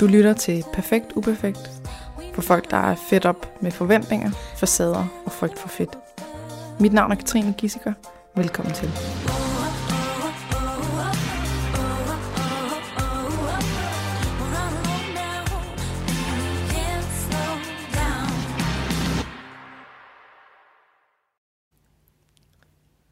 [0.00, 1.58] Du lytter til Perfekt Uperfekt
[2.34, 5.98] for folk, der er fedt op med forventninger, facader og frygt for fedt.
[6.80, 7.92] Mit navn er Katrine Gissiker.
[8.36, 8.88] Velkommen til.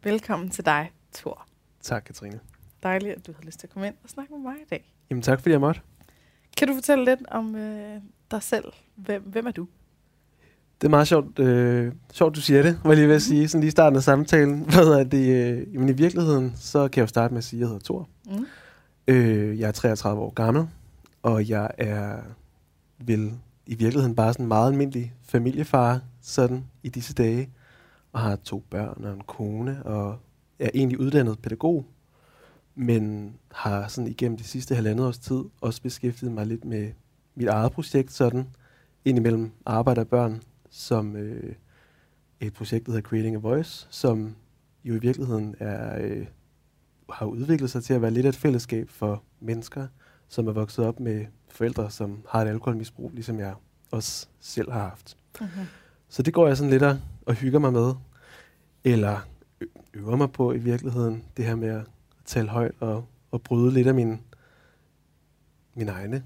[0.05, 1.46] Velkommen til dig, Thor.
[1.82, 2.41] Tak, Katrine.
[2.82, 4.95] Dejligt, at du har lyst til at komme ind og snakke med mig i dag.
[5.11, 5.80] Jamen tak, fordi jeg måtte.
[6.57, 8.65] Kan du fortælle lidt om øh, dig selv?
[8.95, 9.66] Hvem, hvem er du?
[10.80, 13.60] Det er meget sjovt, øh, sjovt du siger det, var lige ved at sige, sådan
[13.60, 14.60] lige i starten af samtalen.
[14.74, 15.46] Hvad er det?
[15.46, 17.84] Øh, jamen i virkeligheden, så kan jeg jo starte med at sige, at jeg hedder
[17.84, 18.09] Thor.
[18.27, 18.46] Mm.
[19.09, 20.66] Øh, jeg er 33 år gammel,
[21.23, 22.16] og jeg er
[22.98, 23.32] vel
[23.66, 27.51] i virkeligheden bare sådan en meget almindelig familiefar, sådan i disse dage,
[28.12, 30.18] og har to børn og en kone, og
[30.59, 31.87] er egentlig uddannet pædagog,
[32.77, 36.93] men har sådan igennem de sidste halvandet års tid også beskæftiget mig lidt med
[37.35, 38.47] mit eget projekt, sådan
[39.05, 41.55] indimellem arbejde og børn, som øh,
[42.41, 44.37] et projekt, der hedder Creating a Voice, som
[44.85, 46.27] jo i virkeligheden er, øh,
[47.10, 49.87] har udviklet sig til at være lidt af et fællesskab for mennesker,
[50.29, 53.55] som er vokset op med forældre, som har et alkoholmisbrug, ligesom jeg
[53.90, 55.16] også selv har haft.
[55.40, 55.66] Mm-hmm.
[56.09, 57.95] Så det går jeg sådan lidt og, og hygger mig med,
[58.85, 59.29] eller
[59.95, 61.85] øver mig på i virkeligheden, det her med at
[62.27, 64.21] tale højt og, og bryde lidt af min,
[65.75, 66.25] mine egne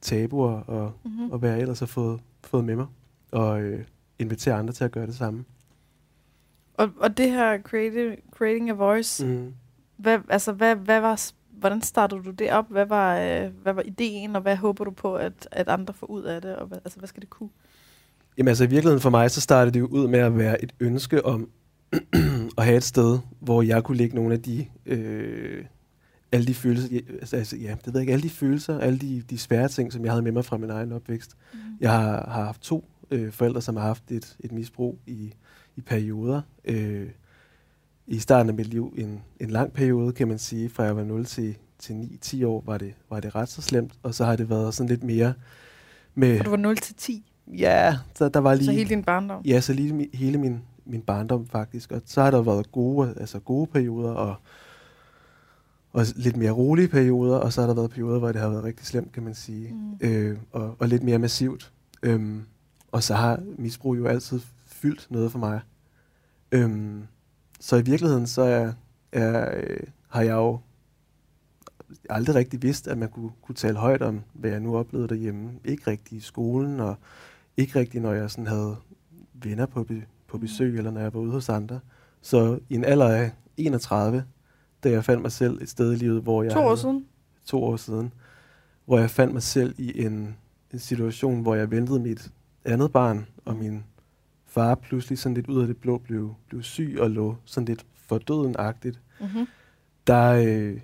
[0.00, 1.30] tabuer og, Mm-hmm.
[1.30, 2.86] og hvad jeg ellers har fået, fået med mig,
[3.32, 3.84] og øh,
[4.18, 5.44] invitere andre til at gøre det samme.
[6.74, 9.54] Og, og det her creative, Creating a Voice, mm.
[9.96, 12.70] Hvad, altså, hvad, hvad var, hvordan startede du det op?
[12.70, 16.06] Hvad var, øh, hvad var ideen, og hvad håber du på, at, at andre får
[16.06, 16.56] ud af det?
[16.56, 17.48] Og hvad, altså, hvad skal det kunne?
[18.38, 20.74] Jamen altså i virkeligheden for mig, så startede det jo ud med at være et
[20.80, 21.50] ønske om
[22.58, 25.64] at have et sted, hvor jeg kunne lægge nogle af de, øh,
[26.32, 29.22] alle de følelser, altså, altså ja, det ved jeg ikke, alle de følelser, alle de,
[29.30, 31.36] de svære ting, som jeg havde med mig fra min egen opvækst.
[31.52, 31.58] Mm.
[31.80, 35.34] Jeg har, har haft to øh, forældre, som har haft et, et misbrug i,
[35.76, 36.42] i perioder.
[36.64, 37.08] Øh,
[38.06, 41.04] I starten af mit liv en, en lang periode, kan man sige, fra jeg var
[41.04, 41.92] 0 til, til
[42.24, 43.92] 9-10 år, var det, var det ret så slemt.
[44.02, 45.34] Og så har det været sådan lidt mere
[46.14, 46.38] med...
[46.38, 47.24] Og du var 0 til 10,
[47.56, 48.64] Ja, så der var lige...
[48.64, 49.42] så hele din barndom?
[49.44, 51.92] Ja, så lige hele min, min barndom faktisk.
[51.92, 54.34] Og så har der været gode, altså gode perioder og,
[55.92, 58.64] og lidt mere rolige perioder, og så har der været perioder, hvor det har været
[58.64, 59.74] rigtig slemt, kan man sige.
[59.74, 60.06] Mm.
[60.08, 61.72] Øh, og, og lidt mere massivt.
[62.02, 62.42] Øhm,
[62.92, 65.60] og så har misbrug jo altid fyldt noget for mig.
[66.52, 67.02] Øhm,
[67.60, 68.72] så i virkeligheden, så er,
[69.12, 70.60] er, øh, har jeg jo
[72.10, 75.50] aldrig rigtig vidst, at man kunne, kunne tale højt om, hvad jeg nu oplevede derhjemme.
[75.64, 76.96] Ikke rigtig i skolen, og
[77.56, 78.76] ikke rigtig, når jeg sådan havde
[79.32, 79.84] venner på,
[80.28, 81.80] på besøg, eller når jeg var ude hos andre.
[82.22, 84.24] Så i en alder af 31,
[84.84, 87.06] da jeg fandt mig selv et sted i livet, hvor jeg To år havde- siden?
[87.44, 88.12] to år siden,
[88.84, 90.36] hvor jeg fandt mig selv i en,
[90.72, 92.32] en situation, hvor jeg ventede mit
[92.64, 93.84] andet barn, og min
[94.46, 97.86] far pludselig sådan lidt ud af det blå blev, blev syg og lå sådan lidt
[97.94, 99.00] for døden-agtigt.
[99.20, 99.46] Mm-hmm.
[100.06, 100.80] Der, øh,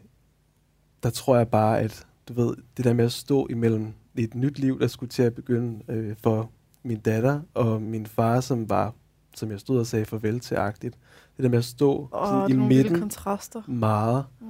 [1.02, 4.58] der tror jeg bare, at du ved, det der med at stå imellem et nyt
[4.58, 6.50] liv, der skulle til at begynde øh, for
[6.82, 8.94] min datter og min far, som var,
[9.38, 10.96] som jeg stod og sagde farvel til agtigt.
[11.36, 13.62] Det der med at stå Åh, sådan i midten kontraster.
[13.66, 14.46] meget, Mm.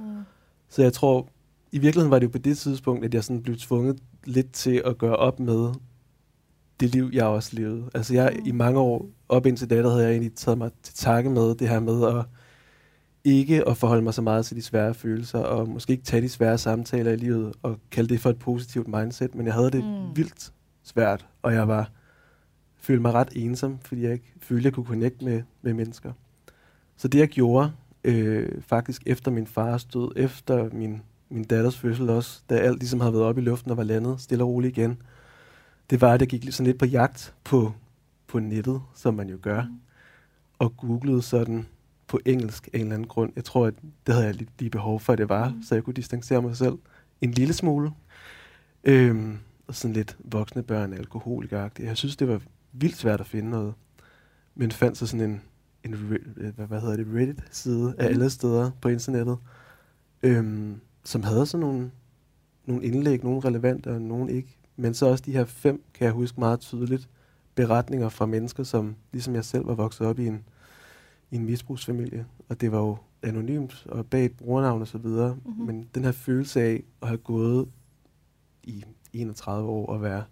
[0.69, 1.27] så jeg tror,
[1.71, 4.81] i virkeligheden var det jo på det tidspunkt, at jeg sådan blev tvunget lidt til
[4.85, 5.73] at gøre op med
[6.79, 7.89] det liv, jeg også levede.
[7.93, 8.45] Altså jeg Mm.
[8.45, 11.55] i mange år, op indtil da, der havde jeg egentlig taget mig til takke med
[11.55, 12.25] det her med at
[13.23, 16.29] ikke at forholde mig så meget til de svære følelser, og måske ikke tage de
[16.29, 19.83] svære samtaler i livet, og kalde det for et positivt mindset, men jeg havde det
[19.83, 20.17] mm.
[20.17, 20.53] vildt
[20.83, 21.89] svært, og jeg var
[22.85, 26.11] følte mig ret ensom, fordi jeg ikke følte, at jeg kunne connecte med, med mennesker.
[26.97, 27.71] Så det jeg gjorde,
[28.03, 32.99] øh, faktisk efter min fars død, efter min, min datters fødsel også, da alt ligesom
[32.99, 34.97] havde været oppe i luften og var landet stille og roligt igen,
[35.89, 37.73] det var, at jeg gik sådan lidt på jagt på,
[38.27, 39.79] på nettet, som man jo gør, Mm.
[40.59, 41.65] og googlede sådan
[42.07, 43.31] på engelsk af en eller anden grund.
[43.35, 43.73] Jeg tror, at
[44.07, 45.63] det havde jeg lige, lige behov for, at det var, Mm.
[45.63, 46.77] så jeg kunne distancere mig selv
[47.21, 47.91] en lille smule.
[48.83, 49.37] Øhm,
[49.67, 51.87] og sådan lidt voksne børn, alkoholikeragtigt.
[51.87, 52.41] Jeg synes, det var
[52.79, 53.73] vildt svært at finde noget.
[54.55, 55.41] Men fandt så sådan en,
[55.83, 55.93] en
[56.37, 58.13] øh, hvad, hvad hedder det, Reddit-side af Mhm.
[58.13, 59.37] alle steder på internettet,
[60.23, 61.91] øhm, som havde sådan nogle,
[62.65, 64.57] nogle indlæg, nogle relevante og nogle ikke.
[64.75, 67.09] Men så også de her fem, kan jeg huske meget tydeligt,
[67.55, 70.43] beretninger fra mennesker, som ligesom jeg selv var vokset op i en,
[71.31, 72.25] i en misbrugsfamilie.
[72.49, 75.35] Og det var jo anonymt og bag et brugernavn og så videre.
[75.35, 75.43] Mhm.
[75.45, 75.65] Mm-hmm.
[75.65, 77.67] Men den her følelse af at have gået
[78.63, 78.83] i
[79.13, 80.23] 31 år og være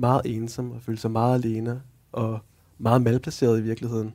[0.00, 1.82] meget ensom og føle sig meget alene
[2.12, 2.38] og
[2.78, 4.14] meget malplaceret i virkeligheden.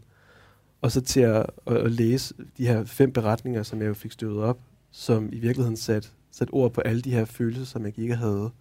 [0.81, 4.11] Og så til at, at, at læse de her fem beretninger, som jeg jo fik
[4.11, 4.59] støvet op,
[4.91, 8.51] som i virkeligheden satte sat ord på alle de her følelser, som jeg ikke havde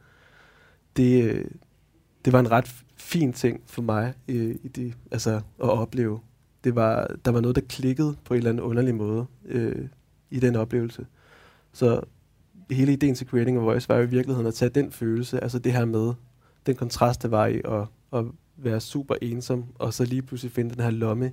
[0.97, 1.47] det,
[2.25, 6.21] det var en ret fin ting for mig øh, i det, altså, at opleve.
[6.65, 9.89] Det var, der var noget, der klikkede på en eller anden underlig måde øh,
[10.31, 11.07] i den oplevelse.
[11.73, 12.01] Så
[12.71, 15.59] hele ideen til Creating a Voice var jo i virkeligheden at tage den følelse, altså
[15.59, 16.13] det her med,
[16.67, 17.87] den kontrast, der var i at,
[18.19, 18.25] at
[18.57, 21.33] være super ensom, og så lige pludselig finde den her lomme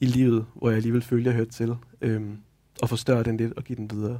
[0.00, 2.38] i livet, hvor jeg alligevel følte, jeg hørte til, øhm,
[2.82, 4.18] og forstørre den lidt og give den videre.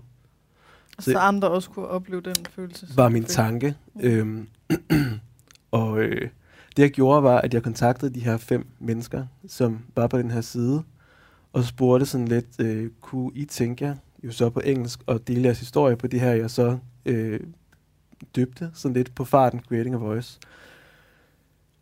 [0.99, 2.87] Så, så andre også kunne opleve den følelse?
[2.97, 3.75] Var min tanke.
[4.01, 4.49] Øhm,
[5.71, 6.29] og øh,
[6.77, 10.31] det jeg gjorde var, at jeg kontaktede de her fem mennesker, som var på den
[10.31, 10.83] her side,
[11.53, 15.43] og spurgte sådan lidt, øh, kunne I tænke jer, jo så på engelsk, og dele
[15.43, 17.41] jeres historie på det her, jeg så øh,
[18.37, 20.39] døbte sådan lidt på farten, Creating a Voice.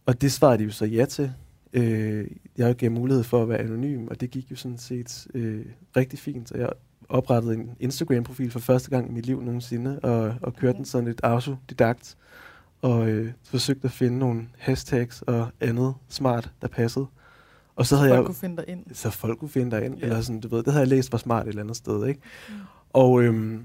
[0.06, 1.32] Og det svarede de jo så ja til.
[1.73, 2.26] Øh,
[2.56, 6.19] jeg gav mulighed for at være anonym, og det gik jo sådan set øh, rigtig
[6.19, 6.52] fint.
[6.52, 6.70] Og jeg
[7.08, 11.08] oprettede en Instagram-profil for første gang i mit liv nogensinde, og, og kørte den sådan
[11.08, 12.17] lidt autodidakt,
[12.82, 17.06] og øh, forsøgte at finde nogle hashtags og andet smart, der passede.
[17.76, 18.85] Og så, så havde folk jeg, kunne finde dig ind.
[18.93, 20.02] Så folk kunne finde dig ind, ja.
[20.02, 22.20] eller sådan, du ved, det havde jeg læst var smart et eller andet sted, ikke?
[22.49, 22.55] Mm.
[22.93, 23.64] Og øhm,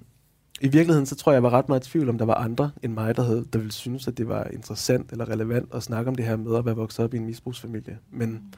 [0.61, 2.71] i virkeligheden, så tror jeg, jeg var ret meget i tvivl om, der var andre
[2.83, 6.09] end mig, der, havde, der ville synes, at det var interessant eller relevant at snakke
[6.09, 7.99] om det her med at være vokset op i en misbrugsfamilie.
[8.11, 8.53] Men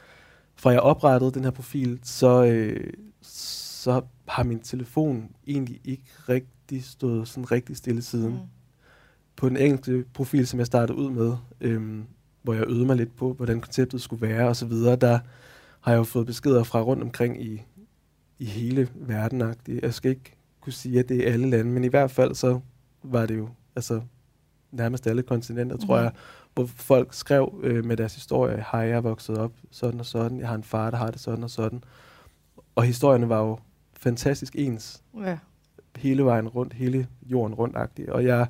[0.56, 6.86] fra jeg oprettede den her profil, så, øh, så har min telefon egentlig ikke rigtig
[6.86, 8.31] stået sådan rigtig stille siden.
[8.31, 8.39] Mm.
[9.36, 12.03] På den enkelte profil, som jeg startede ud med, øhm,
[12.41, 15.19] hvor jeg øvede mig lidt på, hvordan konceptet skulle være osv., der
[15.81, 17.62] har jeg jo fået beskeder fra rundt omkring i,
[18.39, 19.53] i hele verden.
[19.68, 20.35] Jeg skal ikke
[20.65, 22.59] kunne sige, at det er alle lande, men i hvert fald så
[23.03, 24.01] var det jo altså,
[24.71, 25.88] nærmest alle kontinenter, mm-hmm.
[25.88, 26.03] tror mhm.
[26.03, 26.12] jeg,
[26.53, 30.39] hvor folk skrev øh, med deres historie, hej, jeg er vokset op sådan og sådan,
[30.39, 31.83] jeg har en far, der har det sådan og sådan.
[32.75, 33.59] Og historierne var jo
[33.94, 35.03] fantastisk ens.
[35.25, 35.38] Ja.
[35.95, 38.12] Hele vejen rundt, hele jorden rundt -agtigt.
[38.12, 38.47] Og jeg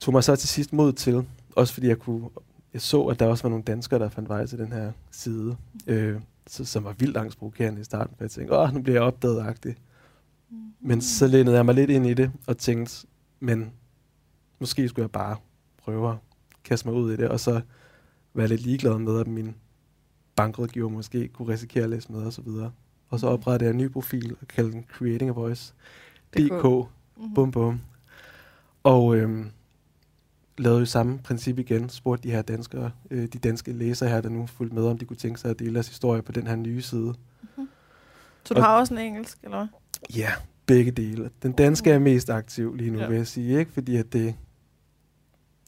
[0.00, 1.26] tog mig så til sidst mod til,
[1.56, 2.28] også fordi jeg kunne
[2.74, 5.56] jeg så, at der også var nogle danskere, der fandt vej til den her side,
[5.86, 9.02] øh, så, som var vildt angstprovokerende i starten, for jeg tænkte, åh, nu bliver jeg
[9.02, 9.70] opdaget-agtig.
[9.70, 9.83] Mm.
[10.86, 13.06] Men så lænede jeg mig lidt ind i det, og tænkte,
[13.40, 13.72] men
[14.58, 15.36] måske skulle jeg bare
[15.78, 16.16] prøve at
[16.64, 17.60] kaste mig ud i det, og så
[18.34, 19.54] være lidt ligeglad med, at min
[20.36, 22.72] bankrådgiver måske kunne risikere at læse med, og så videre.
[23.10, 25.74] Og så oprettede jeg en ny profil og kaldte den Creating a Voice.
[26.36, 26.64] DK.
[26.64, 27.34] Mm-hmm.
[27.34, 27.80] Bum bum.
[28.82, 29.50] Og øhm,
[30.58, 34.28] lavede jo samme princip igen, spurgte de her danskere, øh, de danske læsere her, der
[34.28, 36.56] nu fulgte med, om de kunne tænke sig at dele deres historie på den her
[36.56, 37.14] nye side.
[37.42, 37.68] Mm-hmm.
[38.44, 39.66] Så du og, har også en engelsk, eller hvad?
[40.16, 40.32] Ja,
[40.66, 41.30] begge dele.
[41.42, 43.06] Den danske er mest aktiv lige nu, ja.
[43.06, 43.72] vil jeg sige, ikke?
[43.72, 44.34] fordi at det,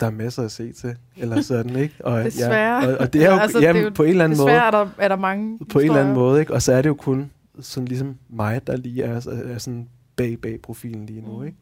[0.00, 1.94] der er masser at se til, eller sådan, ikke?
[2.04, 2.84] Og, desværre.
[2.84, 4.38] Ja, og, og det er jo, altså, jamen, det er jo på en eller anden
[4.38, 4.52] måde...
[4.52, 6.54] er der, er der mange På en eller anden måde, ikke?
[6.54, 10.38] Og så er det jo kun sådan ligesom mig, der lige er, er sådan bag
[10.42, 11.46] bag profilen lige nu, mm.
[11.46, 11.56] ikke?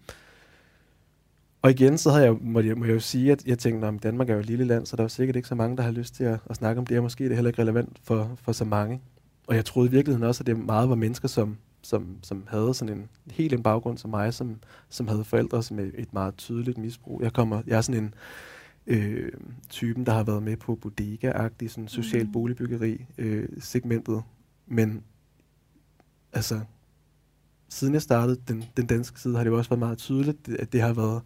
[1.63, 4.03] Og igen, så havde jeg, må, jeg, må jeg jo sige, at jeg tænkte, at
[4.03, 5.83] Danmark er jo et lille land, så der er jo sikkert ikke så mange, der
[5.83, 7.99] har lyst til at, at snakke om det, og måske er det heller ikke relevant
[8.03, 9.01] for, for så mange.
[9.47, 12.75] Og jeg troede i virkeligheden også, at det meget var mennesker, som, som, som havde
[12.75, 14.57] sådan en helt en baggrund som mig, som,
[14.89, 17.23] som havde forældre som et meget tydeligt misbrug.
[17.23, 18.15] Jeg, kommer, jeg er sådan en
[18.87, 19.33] øh,
[19.69, 22.33] typen, der har været med på bodega-agtig, sådan social mm.
[22.33, 24.23] boligbyggeri øh, segmentet.
[24.67, 25.03] Men
[26.33, 26.61] altså,
[27.69, 30.73] siden jeg startede den, den danske side, har det jo også været meget tydeligt, at
[30.73, 31.23] det har været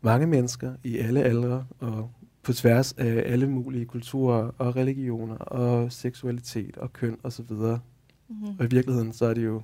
[0.00, 2.10] mange mennesker i alle aldre og
[2.42, 7.52] på tværs af alle mulige kulturer og religioner og seksualitet og køn osv.
[7.52, 7.80] Og,
[8.28, 8.56] mm-hmm.
[8.58, 9.62] og i virkeligheden så er det jo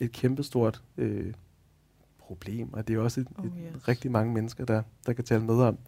[0.00, 1.32] et kæmpestort øh,
[2.18, 3.76] problem, og det er også et, oh, yes.
[3.76, 5.78] et, rigtig mange mennesker, der, der kan tale med om,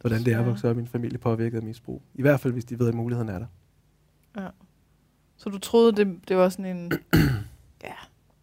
[0.00, 2.02] hvordan det er at vokse op i en familie påvirket af misbrug.
[2.14, 3.46] I hvert fald, hvis de ved, at muligheden er der.
[4.36, 4.48] Ja.
[5.36, 6.92] Så du troede, det, det var sådan en...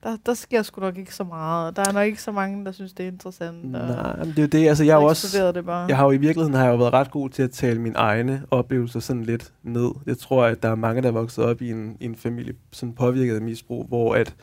[0.04, 1.76] der, der sker sgu nok ikke så meget.
[1.76, 3.72] Der er nok ikke så mange, der synes, det er interessant.
[3.72, 4.68] Nej, men det er jo det.
[4.68, 5.86] Altså, jeg, har også, det bare.
[5.88, 7.96] jeg har jo i virkeligheden har jeg jo været ret god til at tale mine
[7.96, 9.92] egne oplevelser sådan lidt ned.
[10.06, 12.54] Jeg tror, at der er mange, der er vokset op i en, i en familie
[12.72, 14.36] sådan påvirket af misbrug, hvor at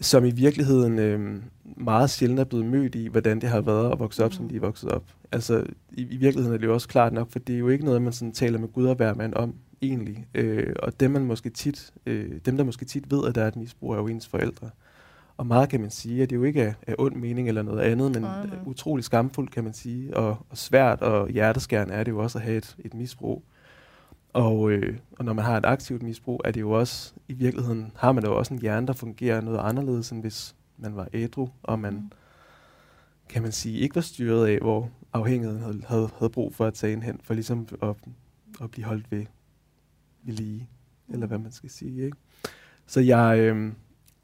[0.00, 1.42] som i virkeligheden øh,
[1.76, 4.36] meget sjældent er blevet mødt i, hvordan det har været at vokse op, mm.
[4.36, 5.04] som de er vokset op.
[5.32, 7.84] Altså, i, i virkeligheden er det jo også klart nok, for det er jo ikke
[7.84, 10.26] noget, man sådan taler med Gud og hvermand om, egentlig.
[10.34, 13.48] Øh, og dem, man måske tit, øh, dem, der måske tit ved, at der er
[13.48, 14.70] et misbrug, er jo ens forældre.
[15.36, 17.80] Og meget kan man sige, at det jo ikke er, er ond mening eller noget
[17.80, 18.46] andet, men nej.
[18.66, 22.44] utrolig skamfuldt, kan man sige, og, og svært og hjerteskærende er det jo også at
[22.44, 23.44] have et, et misbrug.
[24.32, 27.92] Og, øh, og når man har et aktivt misbrug, er det jo også, i virkeligheden
[27.96, 31.48] har man jo også en hjerne, der fungerer noget anderledes, end hvis man var ædru,
[31.62, 32.10] og man, mm.
[33.28, 36.74] kan man sige, ikke var styret af, hvor afhængigheden havde, havde, havde brug for at
[36.74, 37.94] tage en hen, for ligesom at,
[38.62, 39.26] at blive holdt ved,
[40.22, 40.68] ved lige,
[41.06, 41.14] mm.
[41.14, 42.04] eller hvad man skal sige.
[42.04, 42.16] Ikke?
[42.86, 43.72] Så, jeg, øh,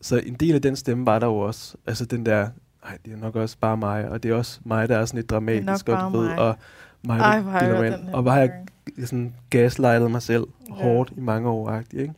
[0.00, 2.48] så en del af den stemme var der jo også, altså den der,
[2.84, 5.18] nej, det er nok også bare mig, og det er også mig, der er sådan
[5.18, 6.38] lidt dramatisk, og du ved, mig.
[6.38, 6.56] og
[7.02, 8.64] mig, Ej, hvor har jeg og hvor har jeg
[9.04, 10.74] sådan gaslightet mig selv Ja.
[10.74, 12.14] hårdt i mange år, agtigt, ikke?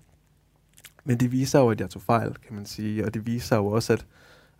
[1.04, 3.66] Men det viser jo, at jeg tog fejl, kan man sige, og det viser jo
[3.66, 4.06] også, at,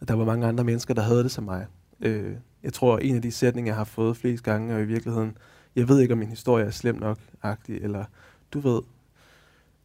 [0.00, 1.67] at der var mange andre mennesker, der havde det som mig.
[2.00, 5.39] Øh, jeg tror, en af de sætninger, jeg har fået flest gange, er i virkeligheden,
[5.77, 8.05] jeg ved ikke, om min historie er slem nok, agtig, eller
[8.53, 8.81] du ved,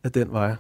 [0.06, 0.56] at den jeg.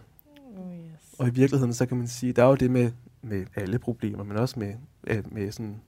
[0.57, 1.15] Oh, yes.
[1.19, 4.23] Og i virkeligheden, så kan man sige, der er jo det med, med alle problemer,
[4.23, 4.73] men også med,
[5.31, 5.81] med, sådan,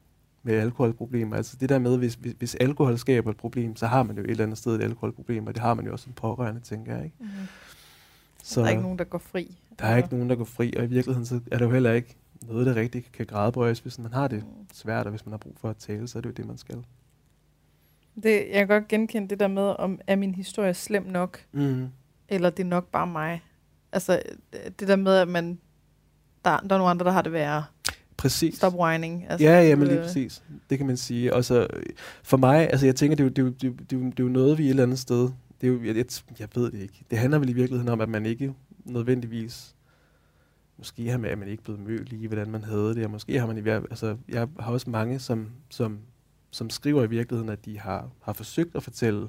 [0.43, 1.35] med alkoholproblemer.
[1.35, 4.23] Altså det der med, hvis, hvis, hvis alkohol skaber et problem, så har man jo
[4.23, 6.95] et eller andet sted et alkoholproblem, og det har man jo også som pårørende, tænker
[6.95, 7.03] jeg.
[7.05, 7.15] Ikke?
[7.19, 7.33] Mm-hmm.
[8.43, 9.57] Så Der er ikke nogen, der går fri.
[9.79, 11.91] der er ikke nogen, der går fri, og i virkeligheden så er det jo heller
[11.93, 14.65] ikke noget, der rigtig kan grædebøjes, hvis man har det Mm.
[14.73, 16.57] svært, og hvis man har brug for at tale, så er det jo det, man
[16.57, 16.83] skal.
[18.23, 21.87] Det, jeg kan godt genkende det der med, om er min historie slem nok, Mm.
[22.29, 23.43] Eller det er nok bare mig.
[23.91, 24.21] Altså,
[24.79, 25.59] det der med, at man,
[26.45, 27.63] der, der er nogle andre, der har det værre.
[28.17, 28.55] Præcis.
[28.55, 29.25] Stop whining.
[29.29, 30.43] Altså, ja, ja, men lige øh, præcis.
[30.69, 31.33] Det kan man sige.
[31.33, 31.83] Og så øh,
[32.23, 34.19] for mig, altså jeg tænker, det er jo, det er jo, det er jo, det
[34.19, 35.29] er jo, noget, vi et eller andet sted,
[35.61, 36.05] det er jo, jeg,
[36.39, 37.05] jeg, ved det ikke.
[37.11, 38.53] Det handler vel i virkeligheden om, at man ikke
[38.85, 39.75] nødvendigvis,
[40.77, 43.39] måske har man, er man ikke blevet mødt lige, hvordan man havde det, og måske
[43.39, 45.99] har man i altså jeg har også mange, som, som,
[46.51, 49.27] som skriver i virkeligheden, at de har, har forsøgt at fortælle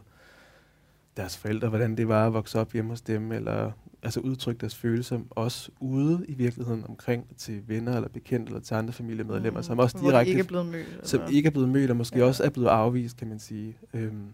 [1.18, 3.70] deres forældre, hvordan det var at vokse op hjemme hos dem, eller
[4.02, 8.74] altså udtrykke deres følelser, også ude i virkeligheden omkring til venner eller bekendte eller til
[8.74, 11.08] andre familiemedlemmer, mm, som også direkte ikke er blevet mødt.
[11.08, 12.24] som eller- ikke er blevet mødt, og måske ja.
[12.24, 13.76] også er blevet afvist, kan man sige.
[13.94, 14.26] Øhm,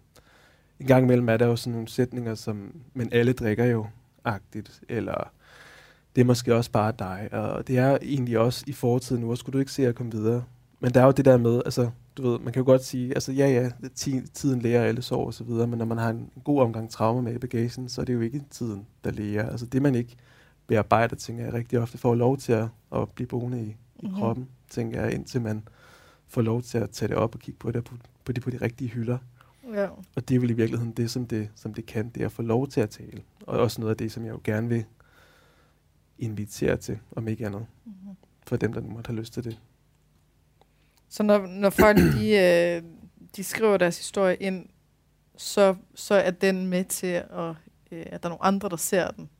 [0.80, 3.86] en gang imellem er der jo sådan nogle sætninger, som, men alle drikker jo,
[4.24, 5.30] agtigt, eller
[6.16, 9.38] det er måske også bare dig, og det er egentlig også i fortiden nu, og
[9.38, 10.44] skulle du ikke se at komme videre.
[10.80, 13.14] Men der er jo det der med, altså, du ved, man kan jo godt sige,
[13.14, 16.10] altså ja, ja, ti- tiden lærer alle sår og så videre, men når man har
[16.10, 19.50] en god omgang traumer med i bagagen, så er det jo ikke tiden, der lærer.
[19.50, 20.16] Altså det, man ikke
[20.66, 24.14] bearbejder, tænker jeg rigtig ofte, får lov til at, at blive boende i, i Mhm.
[24.14, 25.62] kroppen, tænker jeg, indtil man
[26.28, 27.94] får lov til at tage det op og kigge på det på,
[28.24, 29.18] på, de, på de rigtige hylder.
[29.74, 29.88] Ja.
[30.16, 32.32] Og det er vel i virkeligheden det, som det, som det kan, det er at
[32.32, 33.22] få lov til at tale.
[33.46, 34.84] Og også noget af det, som jeg jo gerne vil
[36.18, 38.14] invitere til, om ikke andet, Mm-hmm.
[38.46, 39.58] for dem, der nu måtte have lyst til det.
[41.14, 42.82] Så når, når folk de, øh,
[43.36, 44.66] de skriver deres historie ind,
[45.36, 47.54] så, så er den med til, at,
[47.92, 49.30] øh, at der er nogle andre, der ser den.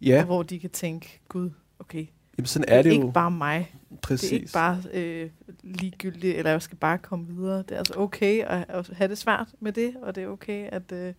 [0.00, 2.06] Ja, Og hvor de kan tænke, gud, okay,
[2.38, 3.10] jamen sådan det er, er det ikke jo.
[3.10, 3.74] bare mig.
[4.02, 4.30] præcis.
[4.30, 5.30] Det er ikke bare øh,
[5.62, 7.58] ligegyldigt, eller jeg skal bare komme videre.
[7.58, 10.68] Det er altså okay at, at have det svært med det, og det er okay,
[10.72, 11.14] at, øh,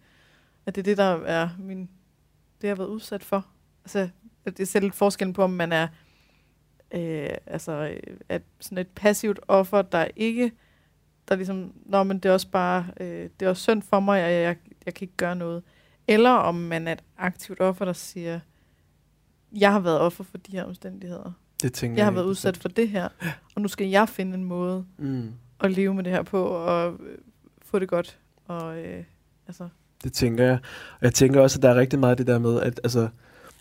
[0.65, 1.79] at det er det, der er min,
[2.61, 3.45] det, jeg har været udsat for.
[3.83, 4.09] Altså,
[4.45, 5.87] det er selv forskellen på, om man er
[6.93, 10.51] øh, altså, øh, at sådan et passivt offer, der ikke,
[11.27, 14.25] der ligesom, nå, men det er også bare, øh, det er også synd for mig,
[14.25, 14.55] og jeg, jeg,
[14.85, 15.63] jeg kan ikke gøre noget.
[16.07, 18.39] Eller om man er et aktivt offer, der siger,
[19.57, 21.31] jeg har været offer for de her omstændigheder.
[21.61, 23.07] det tænker Jeg har været udsat for det her,
[23.55, 25.31] og nu skal jeg finde en måde Mm.
[25.59, 27.17] at leve med det her på, og øh,
[27.65, 28.19] få det godt.
[28.45, 29.03] Og, øh,
[29.47, 29.67] altså,
[30.03, 30.59] Det tænker jeg.
[30.93, 33.09] Og jeg tænker også, at der er rigtig meget det der med, at altså,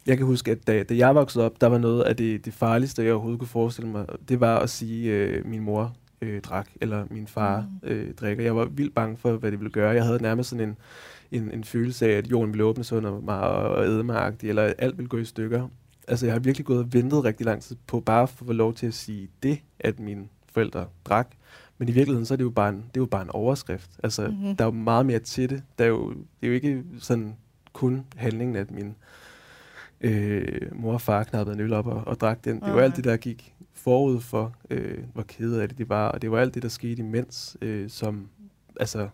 [0.07, 2.53] jeg kan huske, at da, da jeg voksede op, der var noget af det, det
[2.53, 5.93] farligste, jeg overhovedet kunne forestille mig, det var at sige, øh, min mor
[6.23, 7.89] øh, drak, eller min far Mm.
[7.89, 8.45] øh, drikker.
[8.45, 9.91] Jeg var vildt bange for, hvad det ville gøre.
[9.91, 10.79] Jeg havde nærmest sådan en,
[11.33, 14.33] en, en følelse af, at jorden ville åbne sig under mig og, og æde mig,
[14.43, 15.69] eller at alt ville gå i stykker.
[16.09, 18.75] Altså, jeg har virkelig gået og ventet rigtig lang tid på bare at få lov
[18.75, 21.29] til at sige det, at mine forældre drak.
[21.79, 23.91] Men i virkeligheden, så er det jo bare en, det er jo bare en overskrift.
[24.03, 24.31] Altså, Mhm.
[24.37, 24.57] mm-hmm.
[24.57, 25.63] der er jo meget mere til det.
[25.79, 27.37] Der er jo, det er jo ikke sådan
[27.73, 28.95] kun handlingen, at min
[30.01, 32.55] øh, mor og far knappede en øl op og, og drak den.
[32.55, 32.85] Det var Nej.
[32.85, 36.09] alt det, der gik forud for, øh, hvor kede af det de var.
[36.09, 38.29] Og det var alt det, der skete imens, øh, som,
[38.81, 39.09] altså,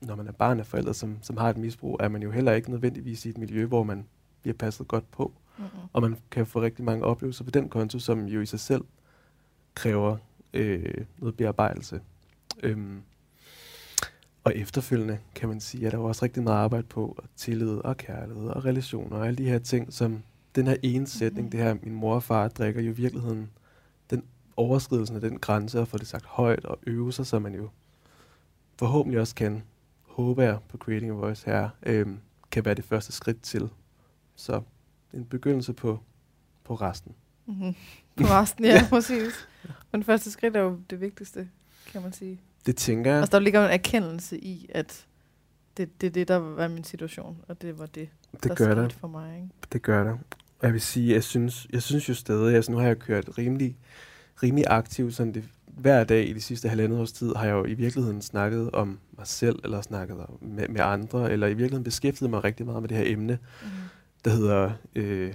[0.00, 2.52] når man er barn af forældre, som, som har et misbrug, er man jo heller
[2.52, 4.06] ikke nødvendigvis i et miljø, hvor man
[4.42, 5.32] bliver passet godt på.
[5.58, 5.80] mm-hmm.
[5.92, 8.84] Og man kan få rigtig mange oplevelser på den konto, som jo i sig selv
[9.74, 10.16] kræver
[10.54, 12.00] øh, noget bearbejdelse.
[12.62, 13.02] Øhm,
[14.44, 17.68] og efterfølgende kan man sige, at der var også rigtig meget arbejde på og tillid
[17.76, 20.22] og kærlighed og relationer og alle de her ting, som
[20.54, 21.50] den her ene sætning, Mhm.
[21.50, 23.50] det her, min mor og far drikker jo i virkeligheden
[24.10, 24.22] den
[24.56, 27.68] overskridelsen af den grænse og få det sagt højt og øve sig, så man jo
[28.78, 29.62] forhåbentlig også kan,
[30.02, 32.18] håber jeg på Creating a Voice her, øhm,
[32.50, 33.68] kan være det første skridt til.
[34.36, 34.62] Så
[35.14, 36.00] en begyndelse på,
[36.64, 37.14] på resten.
[37.46, 37.74] Mm-hmm.
[38.16, 39.48] På resten, ja, præcis.
[39.92, 41.48] Men første skridt er jo det vigtigste,
[41.86, 42.40] kan man sige.
[42.66, 43.20] Det tænker jeg.
[43.20, 45.06] Altså, der ligger en erkendelse i, at
[45.76, 48.86] det, det er det, der var min situation, og det var det, Det der gør
[48.86, 49.36] skete for mig.
[49.36, 49.48] Ikke?
[49.72, 50.12] Det gør.
[50.60, 53.38] Og jeg vil sige, jeg synes, jeg synes jo stadig, altså nu har jeg kørt
[53.38, 53.76] rimelig,
[54.42, 57.64] rimelig aktivt, sådan det, hver dag i de sidste halvandet års tid, har jeg jo
[57.64, 62.30] i virkeligheden snakket om mig selv, eller snakket med, med andre, eller i virkeligheden beskæftiget
[62.30, 63.76] mig rigtig meget med det her emne, Mm-hmm.
[64.24, 65.34] der hedder, øh,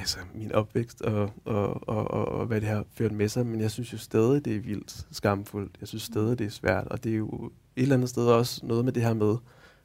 [0.00, 3.60] altså, min opvækst og, og, og, og, og hvad det har ført med sig, men
[3.60, 5.76] jeg synes jo stadig, det er vildt skamfuldt.
[5.80, 8.66] Jeg synes stadig, det er svært, og det er jo et eller andet sted også
[8.66, 9.36] noget med det her med,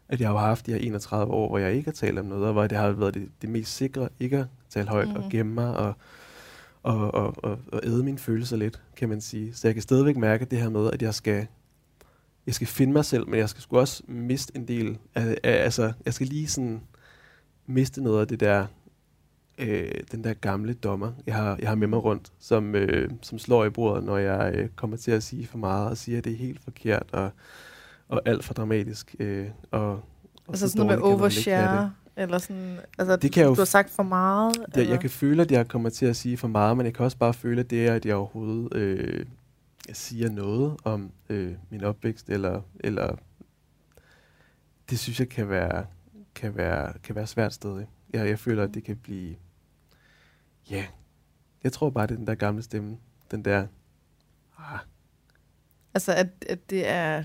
[0.09, 2.45] at jeg har haft de her 31 år, hvor jeg ikke har talt om noget,
[2.45, 5.15] og hvor det har været det, det mest sikre ikke at tale højt mm.
[5.15, 5.93] og gemme mig og,
[6.83, 9.53] og, og, og, og æde mine følelser lidt, kan man sige.
[9.53, 11.47] Så jeg kan stadigvæk mærke det her med, at jeg skal,
[12.45, 15.63] jeg skal finde mig selv, men jeg skal sgu også miste en del af, af
[15.63, 16.81] altså, jeg skal lige sådan
[17.67, 18.67] miste noget af det der,
[19.57, 23.39] øh, den der gamle dommer, jeg har, jeg har med mig rundt, som, øh, som
[23.39, 26.23] slår i bordet, når jeg øh, kommer til at sige for meget, og siger, at
[26.23, 27.29] det er helt forkert, og,
[28.07, 29.15] og alt for dramatisk.
[29.19, 30.03] Øh, og, og
[30.47, 34.03] altså sådan noget med overshare, eller sådan, altså det kan du, jo, har sagt for
[34.03, 34.55] meget?
[34.55, 34.89] Det, eller?
[34.89, 37.17] Jeg kan føle, at jeg kommer til at sige for meget, men jeg kan også
[37.17, 39.25] bare føle, at det er, at jeg overhovedet øh,
[39.93, 43.15] siger noget om øh, min opvækst, eller, eller
[44.89, 45.85] det synes jeg kan være,
[46.35, 47.85] kan være, kan være svært sted.
[48.13, 49.35] Jeg, jeg føler, at det kan blive,
[50.69, 50.85] ja, yeah.
[51.63, 52.97] jeg tror bare, det er den der gamle stemme,
[53.31, 53.67] den der,
[54.57, 54.79] ah.
[55.93, 57.23] Altså, at, at det er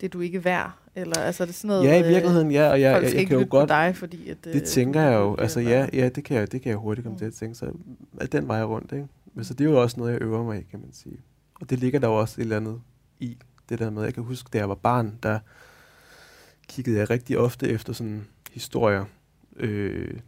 [0.00, 1.84] det, du ikke værd, eller altså, er det sådan noget...
[1.84, 3.68] Ja, i virkeligheden, ja, og jeg, jeg, jeg, jeg kan jo godt...
[3.68, 6.70] dig, fordi at, det tænker jeg jo, altså ja, ja det, kan jeg, det kan
[6.70, 7.18] jeg hurtigt komme mm.
[7.18, 7.72] til at tænke, så
[8.20, 9.06] at den vej rundt, ikke?
[9.34, 11.16] Men så det er jo også noget, jeg øver mig i, kan man sige.
[11.54, 12.80] Og det ligger der jo også et eller andet
[13.20, 15.38] i, det der med, jeg kan huske, da jeg var barn, der
[16.68, 19.04] kiggede jeg rigtig ofte efter sådan historier,
[19.56, 20.18] øh,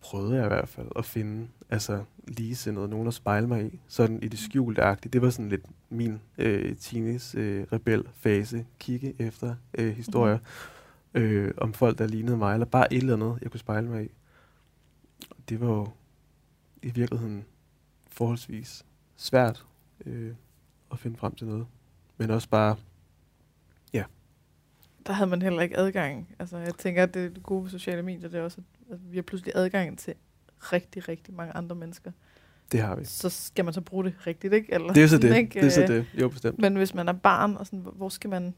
[0.00, 4.22] prøvede jeg i hvert fald at finde altså ligesindet, nogen at spejle mig i, sådan
[4.22, 5.08] i det skjulte -agtigt.
[5.12, 10.38] Det var sådan lidt min øh, teenage øh, rebel fase, kigge efter øh, historier
[11.14, 11.20] mm.
[11.20, 14.04] øh, om folk, der lignede mig, eller bare et eller andet, jeg kunne spejle mig
[14.04, 14.08] i.
[15.48, 15.88] Det var jo
[16.82, 17.44] i virkeligheden
[18.08, 18.84] forholdsvis
[19.16, 19.66] svært
[20.06, 20.34] øh,
[20.92, 21.66] at finde frem til noget.
[22.16, 22.76] Men også bare,
[23.92, 24.04] ja.
[25.06, 26.28] Der havde man heller ikke adgang.
[26.38, 28.79] Altså, jeg tænker, at det gode ved sociale medier, det er også, at
[29.10, 30.14] vi har pludselig adgang til
[30.58, 32.12] rigtig, rigtig mange andre mennesker.
[32.72, 33.04] Det har vi.
[33.04, 34.74] Så skal man så bruge det rigtigt, ikke?
[34.74, 35.36] Eller det er så det.
[35.36, 35.60] Ikke?
[35.60, 36.06] Det er så det.
[36.20, 36.58] Jo, bestemt.
[36.58, 38.54] Men hvis man er barn, og sådan, hvor skal man,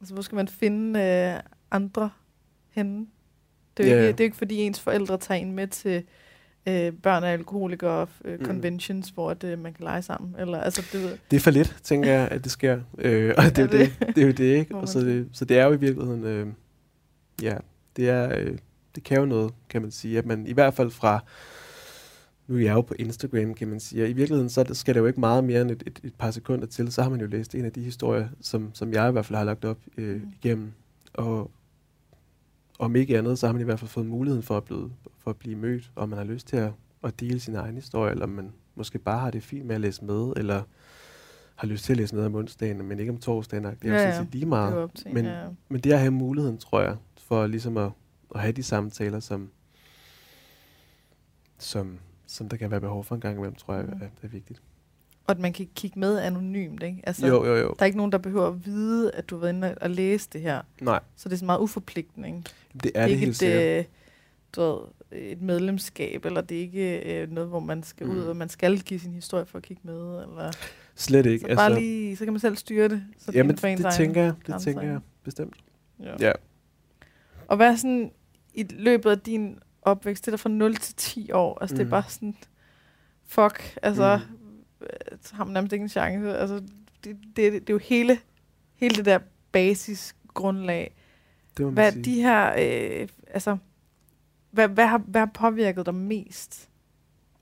[0.00, 2.10] altså, hvor skal man finde øh, andre
[2.70, 3.06] henne?
[3.76, 4.06] Det er, jo yeah.
[4.08, 6.04] ikke, det er ikke, fordi ens forældre tager en med til
[6.66, 8.46] øh, børn af alkoholikere øh, mm.
[8.46, 10.34] conventions, hvor at, øh, man kan lege sammen.
[10.38, 12.80] Eller, altså, det, det er for lidt, tænker jeg, at det sker.
[12.98, 14.74] Øh, og det er, det, det, det er jo det, ikke?
[14.74, 16.46] Og så, det, så det er jo i virkeligheden, øh,
[17.42, 17.56] ja,
[17.96, 18.58] det er, øh,
[18.94, 20.18] det kan jo noget, kan man sige.
[20.18, 21.24] At man i hvert fald fra,
[22.46, 25.00] nu er jeg jo på Instagram, kan man sige, og i virkeligheden så skal der
[25.00, 27.26] jo ikke meget mere end et, et, et par sekunder til, så har man jo
[27.26, 30.16] læst en af de historier, som, som jeg i hvert fald har lagt op øh,
[30.16, 30.28] mm.
[30.42, 30.72] igennem.
[31.14, 31.50] Og
[32.78, 35.30] om ikke andet, så har man i hvert fald fået muligheden for at blive, for
[35.30, 36.72] at blive mødt, og man har lyst til at,
[37.04, 40.04] at dele sin egen historie, eller man måske bare har det fint med at læse
[40.04, 40.62] med, eller
[41.56, 43.64] har lyst til at læse med om onsdagen, men ikke om torsdagen.
[43.64, 44.26] Det er ja, jo ja.
[44.32, 44.90] lige meget.
[44.96, 45.44] Det men, ja.
[45.68, 47.90] men det at have muligheden, tror jeg, for ligesom at,
[48.34, 49.50] at have de samtaler, som,
[51.58, 53.92] som, som der kan være behov for en gang imellem, tror jeg, mm.
[53.92, 54.62] er, er vigtigt.
[55.26, 57.02] Og at man kan kigge med anonymt, ikke?
[57.04, 57.68] Altså, jo, jo, jo.
[57.68, 60.28] Der er ikke nogen, der behøver at vide, at du har været inde og læse
[60.32, 60.62] det her.
[60.80, 61.00] Nej.
[61.16, 62.42] Så det er så meget uforpligtende, ikke?
[62.42, 63.86] Det er det, det er helt ikke et,
[64.56, 64.78] du ved,
[65.12, 68.12] et medlemskab, eller det er ikke øh, noget, hvor man skal mm.
[68.12, 70.52] ud, og man skal give sin historie for at kigge med, eller...
[70.94, 71.40] Slet ikke.
[71.40, 73.04] Så, altså, bare lige, så kan man selv styre det.
[73.18, 75.56] Så jamen, det, det tænker jeg, det tænker jeg, bestemt.
[76.00, 76.14] Ja.
[76.20, 76.32] ja.
[77.48, 78.12] Og hvad er sådan,
[78.54, 81.76] i løbet af din opvækst, det er der fra 0 til 10 år, altså mm.
[81.76, 81.90] det er mm.
[81.90, 82.36] bare sådan,
[83.26, 84.42] fuck, altså, mm
[85.32, 86.36] har man nærmest ingen chance.
[86.38, 86.66] Altså, det,
[87.04, 88.18] det, det, det er jo hele,
[88.74, 89.18] hele det der
[89.52, 90.94] basisgrundlag.
[91.56, 92.04] Det hvad sige.
[92.04, 93.56] de her, øh, altså,
[94.50, 96.68] hvad, hvad, har, hvad har påvirket dig mest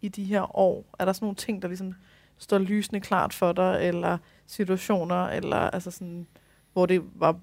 [0.00, 0.94] i de her år?
[0.98, 1.94] Er der sådan nogle ting, der ligesom
[2.38, 6.26] står lysende klart for dig, eller situationer, eller altså sådan,
[6.72, 7.40] hvor det var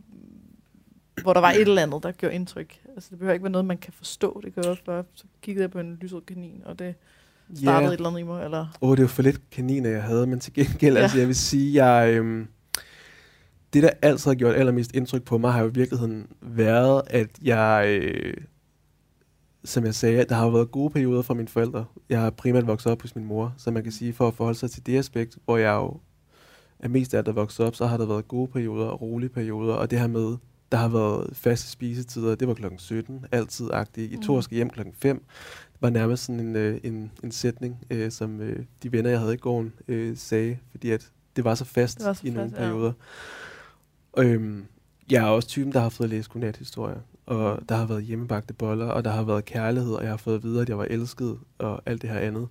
[1.21, 2.79] hvor der var et eller andet, der gjorde indtryk.
[2.95, 4.41] Altså, det behøver ikke være noget, man kan forstå.
[4.43, 6.95] Det kan også bare, så kiggede jeg på en lyserød kanin, og det
[7.55, 7.93] startede yeah.
[7.93, 8.43] et eller andet i mig?
[8.43, 8.59] Eller?
[8.81, 11.01] Åh, oh, det var for lidt kaniner, jeg havde, men til gengæld, ja.
[11.01, 12.47] altså jeg vil sige, jeg, øhm,
[13.73, 17.29] det der altid har gjort allermest indtryk på mig, har jo i virkeligheden været, at
[17.41, 18.33] jeg, øh,
[19.63, 21.85] som jeg sagde, der har været gode perioder fra mine forældre.
[22.09, 24.59] Jeg har primært vokset op hos min mor, så man kan sige, for at forholde
[24.59, 25.99] sig til det aspekt, hvor jeg jo
[26.79, 29.73] er mest af det vokset op, så har der været gode perioder og rolige perioder,
[29.73, 30.37] og det her med,
[30.71, 34.11] der har været faste spisetider, det var klokken 17, altid agtigt.
[34.11, 34.21] I mm.
[34.21, 35.25] to skal hjem klokken 5
[35.79, 39.33] var nærmest sådan en, øh, en, en sætning, øh, som øh, de venner, jeg havde
[39.33, 42.51] i gården, øh, sagde, fordi at det var så fast var så i fast, nogle
[42.51, 42.93] perioder.
[44.17, 44.23] Ja.
[44.23, 44.65] Øhm,
[45.11, 48.87] jeg er også typen, der har fået læst godnat-historier, og der har været hjemmebagte boller,
[48.87, 51.39] og der har været kærlighed, og jeg har fået at vide, at jeg var elsket,
[51.57, 52.47] og alt det her andet.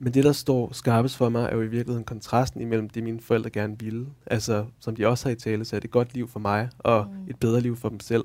[0.00, 3.20] Men det, der står skarpest for mig, er jo i virkeligheden kontrasten imellem det, mine
[3.20, 4.06] forældre gerne ville.
[4.26, 6.70] Altså, som de også har i tale, så er det et godt liv for mig,
[6.78, 7.30] og mm.
[7.30, 8.24] et bedre liv for dem selv.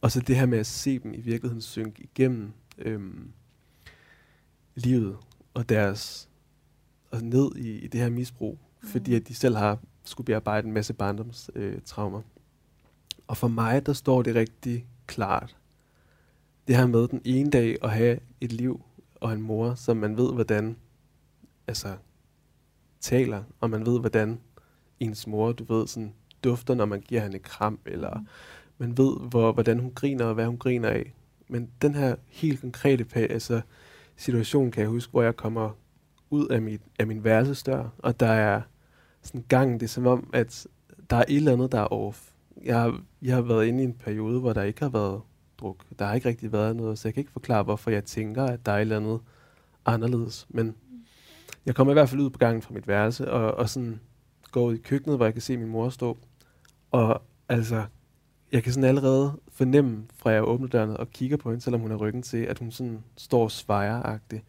[0.00, 3.30] Og så det her med at se dem i virkeligheden synke igennem øhm,
[4.74, 5.16] livet
[5.54, 6.28] og deres
[7.10, 8.88] og ned i, i det her misbrug, mm.
[8.88, 12.18] fordi at de selv har skulle bearbejde en masse barndomstraumer.
[12.18, 12.24] Øh,
[13.26, 15.56] og for mig, der står det rigtig klart.
[16.68, 18.82] Det her med den ene dag at have et liv
[19.20, 20.76] og en mor, som man ved, hvordan
[21.66, 21.96] altså,
[23.00, 24.40] taler, og man ved, hvordan
[25.00, 28.26] ens mor, du ved, sådan dufter, når man giver hende et kram, eller mm.
[28.78, 31.12] man ved, hvor, hvordan hun griner, og hvad hun griner af.
[31.48, 33.60] Men den her helt konkrete altså,
[34.16, 35.70] situation, kan jeg huske, hvor jeg kommer
[36.30, 38.60] ud af, mit, af min værelsesdør, og der er
[39.22, 40.66] sådan gang, det er som om, at
[41.10, 42.30] der er et eller andet, der er off.
[42.64, 45.20] Jeg har, jeg har været inde i en periode, hvor der ikke har været
[45.58, 45.84] druk.
[45.98, 48.66] Der har ikke rigtig været noget, så jeg kan ikke forklare, hvorfor jeg tænker, at
[48.66, 49.20] der er et eller andet
[49.86, 50.46] anderledes.
[50.48, 50.74] Men
[51.66, 54.00] jeg kommer i hvert fald ud på gangen fra mit værelse, og, og sådan
[54.52, 56.18] går ud i køkkenet, hvor jeg kan se min mor stå.
[56.90, 57.84] Og altså,
[58.52, 61.90] jeg kan sådan allerede fornemme, fra jeg åbner døren og kigger på hende, selvom hun
[61.90, 64.42] er ryggen til, at hun sådan står svejeragtig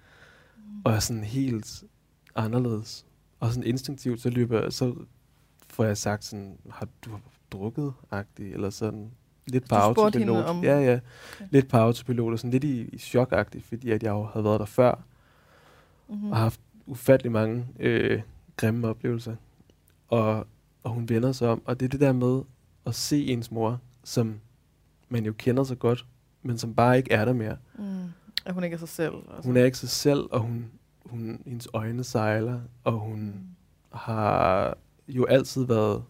[0.57, 0.81] mm.
[0.85, 1.83] og er sådan helt
[2.35, 3.05] anderledes.
[3.39, 4.95] Og sådan instinktivt, så løber så
[5.67, 7.11] får jeg sagt sådan, har du
[7.51, 9.11] drukket-agtig, eller sådan
[9.47, 10.45] lidt på autopilot.
[10.45, 10.63] Om...
[10.63, 10.99] Ja, ja.
[11.35, 11.47] Okay.
[11.51, 14.59] Lidt på autopilot, og sådan lidt i, i chok-agtigt, fordi at jeg jo havde været
[14.59, 15.03] der før,
[16.09, 16.31] mm-hmm.
[16.31, 18.21] og haft ufattelig mange øh,
[18.57, 19.35] grimme oplevelser.
[20.07, 20.47] Og,
[20.83, 22.41] og hun vender sig om, og det er det der med
[22.85, 24.39] at se ens mor, som
[25.09, 26.05] man jo kender så godt,
[26.41, 27.57] men som bare ikke er der mere.
[27.79, 28.03] Mm.
[28.45, 29.13] At hun ikke er sig selv.
[29.15, 29.47] Altså.
[29.49, 30.65] Hun er ikke sig selv, og hun,
[31.05, 33.97] hun, hendes øjne sejler, og hun mm.
[33.97, 36.03] har jo altid været,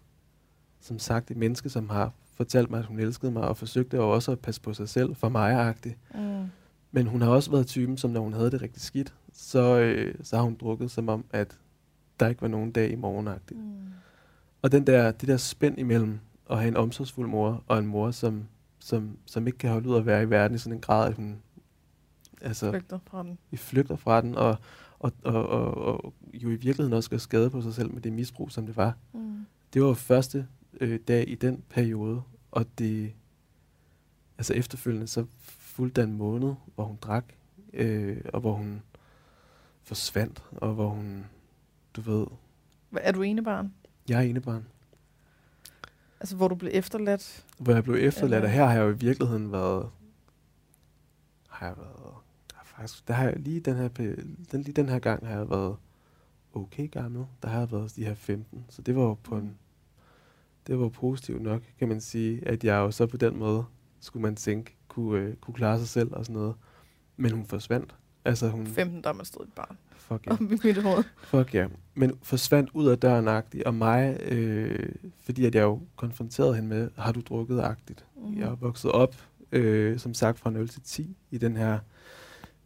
[0.81, 4.31] som sagt, et menneske, som har fortalt mig, at hun elskede mig, og forsøgte også
[4.31, 5.75] at passe på sig selv, for mig
[6.13, 6.45] mm.
[6.91, 10.15] Men hun har også været typen, som når hun havde det rigtig skidt, så, øh,
[10.23, 11.59] så har hun drukket som om, at
[12.19, 13.87] der ikke var nogen dag i morgen mm.
[14.61, 16.19] Og den der, det der spænd imellem
[16.49, 18.47] at have en omsorgsfuld mor, og en mor, som,
[18.79, 21.15] som, som ikke kan holde ud at være i verden i sådan en grad, at
[21.15, 21.37] hun
[22.41, 23.37] altså, flygter fra den.
[23.51, 24.57] I flygter fra den, og,
[24.99, 28.13] og, og, og, og jo i virkeligheden også gør skade på sig selv med det
[28.13, 28.97] misbrug, som det var.
[29.13, 29.45] Mm.
[29.73, 30.47] Det var første
[30.81, 32.21] øh, dag i den periode,
[32.51, 33.13] og det,
[34.37, 37.25] altså efterfølgende, så fulgte der en måned, hvor hun drak,
[37.73, 38.81] øh, og hvor hun
[39.87, 41.25] forsvandt, og hvor hun,
[41.93, 42.27] du ved...
[43.01, 43.73] Er du ene barn?
[44.09, 44.67] Jeg er ene barn.
[46.19, 47.45] Altså, hvor du blev efterladt?
[47.59, 49.89] Hvor jeg blev efterladt, og her har jeg jo i virkeligheden været...
[51.49, 52.13] Har jeg været...
[52.53, 53.87] Har faktisk, der har jeg lige den her,
[54.51, 55.75] den, lige den her gang har jeg været
[56.53, 57.25] okay gammel.
[57.43, 59.57] Der har jeg været de her 15, så det var jo på en...
[60.67, 63.65] Det var positivt nok, kan man sige, at jeg jo så på den måde,
[63.99, 66.55] skulle man tænke, kunne, øh, kunne klare sig selv og sådan noget.
[67.17, 67.95] Men hun forsvandt.
[68.27, 68.67] Altså hun...
[68.67, 69.77] 15, der er man stadig et barn.
[69.97, 70.31] Fuck ja.
[70.31, 70.41] Yeah.
[70.51, 71.03] i mit hoved.
[71.17, 71.59] Fuck ja.
[71.59, 71.71] Yeah.
[71.95, 76.69] Men forsvandt ud af døren agtigt, og mig, øh, fordi at jeg jo konfronterede hende
[76.69, 78.05] med, har du drukket agtigt?
[78.15, 78.39] Mm.
[78.39, 79.15] Jeg er vokset op,
[79.51, 81.79] øh, som sagt, fra 0 til 10 i den her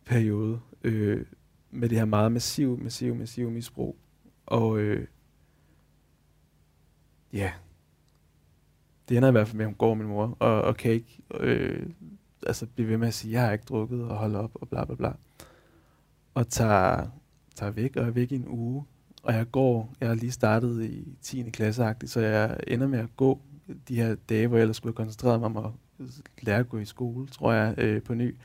[0.06, 1.26] periode, øh,
[1.72, 3.98] med det her meget massiv, massiv, massiv misbrug.
[4.46, 5.08] Og øh,
[7.34, 7.52] ja,
[9.10, 11.22] det ender i hvert fald med, at hun går min mor, og, og kan ikke
[11.40, 11.86] øh,
[12.48, 14.86] altså blive ved med at sige, jeg har ikke drukket, og holde op, og bla
[14.86, 15.12] bla bla.
[16.34, 17.08] Og tager,
[17.56, 18.84] tager væk, og er væk i en uge.
[19.24, 21.50] Og jeg går, jeg har lige startet i 10.
[21.50, 23.40] klasse så jeg ender med at gå
[23.88, 25.72] de her dage, hvor jeg ellers skulle have koncentreret mig om at
[26.42, 28.36] lære at gå i skole, tror jeg, øh, på ny.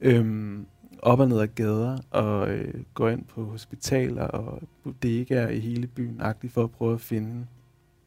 [0.00, 0.66] Øhm,
[1.02, 5.86] op og ned ad gader, og øh, gå ind på hospitaler og bodegaer i hele
[5.86, 7.46] byen, for at prøve at finde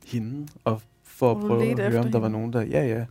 [0.06, 2.62] hende, og for at prøve at høre, om der var nogen, der...
[2.62, 3.06] Ja, ja.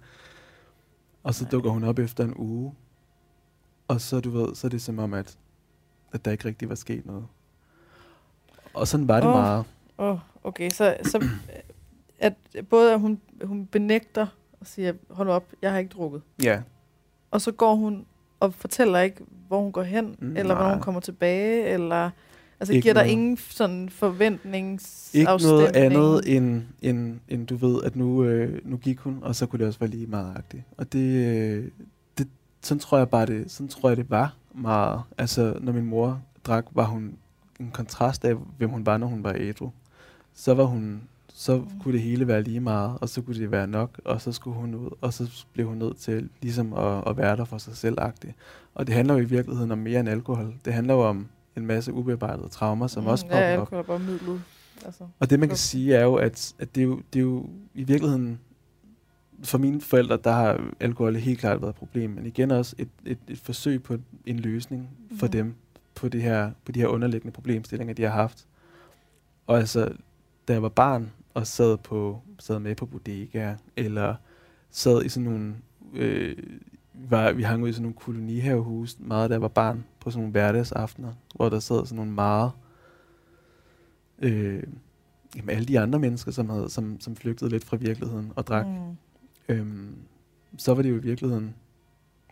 [1.22, 2.74] Og så dukker hun op efter en uge.
[3.88, 5.38] Og så, du ved, så er det som om, at,
[6.16, 7.26] at der ikke rigtig var sket noget.
[8.74, 9.34] Og sådan var det oh.
[9.34, 9.64] meget.
[9.98, 11.28] Oh, okay, så, så
[12.18, 12.34] at
[12.70, 14.26] både at hun, hun benægter
[14.60, 16.22] og siger, hold op, jeg har ikke drukket.
[16.42, 16.62] Ja.
[17.30, 18.06] Og så går hun
[18.40, 22.10] og fortæller ikke, hvor hun går hen, mm, eller hvornår hun kommer tilbage, eller...
[22.60, 25.32] Altså ikke giver der ingen sådan forventningsafstemning?
[25.32, 29.36] Ikke noget andet end, end, end du ved, at nu, øh, nu gik hun, og
[29.36, 30.62] så kunne det også være lige meget agtigt.
[30.76, 31.70] Og det, øh,
[32.18, 32.28] det,
[32.62, 35.02] sådan tror jeg bare det, sådan tror jeg det var meget.
[35.18, 37.16] Altså når min mor drak, var hun
[37.60, 39.70] en kontrast af, hvem hun var, når hun var ædru.
[40.34, 43.66] Så var hun, så kunne det hele være lige meget, og så kunne det være
[43.66, 47.16] nok, og så skulle hun ud, og så blev hun nødt til ligesom at, at
[47.16, 48.32] være der for sig selv -agtig.
[48.74, 50.54] Og det handler jo i virkeligheden om mere end alkohol.
[50.64, 53.72] Det handler jo om en masse ubearbejdede traumer, som mm, også popper ja, op.
[53.72, 54.42] Ja, bare midlet.
[54.84, 57.22] Altså, og det man kan sige er jo, at, at det, er jo, det er
[57.22, 58.38] jo i virkeligheden,
[59.42, 62.88] for mine forældre, der har alkohol helt klart været et problem, men igen også et,
[63.04, 63.96] et, et forsøg på
[64.26, 65.32] en løsning for mm.
[65.32, 65.54] dem
[65.94, 68.46] på, det her, på de her underliggende problemstillinger, de har haft.
[69.46, 69.92] Og altså,
[70.48, 74.14] da jeg var barn og sad, på, sad med på bodega, eller
[74.70, 75.54] sad i sådan nogle,
[75.94, 76.36] øh,
[76.94, 80.20] var, vi hang ud i sådan nogle kolonihavehus, meget da jeg var barn, på sådan
[80.20, 82.50] nogle hverdagsaftener, hvor der sad sådan nogle meget...
[84.18, 84.62] Øh,
[85.36, 88.66] jamen alle de andre mennesker, som, havde, som, som flygtede lidt fra virkeligheden og drak,
[88.66, 88.96] mm.
[89.48, 89.94] Øhm,
[90.58, 91.54] så var det jo i virkeligheden,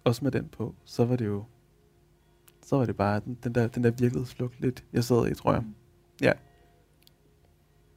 [0.04, 1.44] også med den på, så var det jo,
[2.66, 5.52] så var det bare den, den der, den der virkelighedsflugt lidt, jeg sad i, tror
[5.52, 5.62] jeg.
[6.20, 6.32] Ja.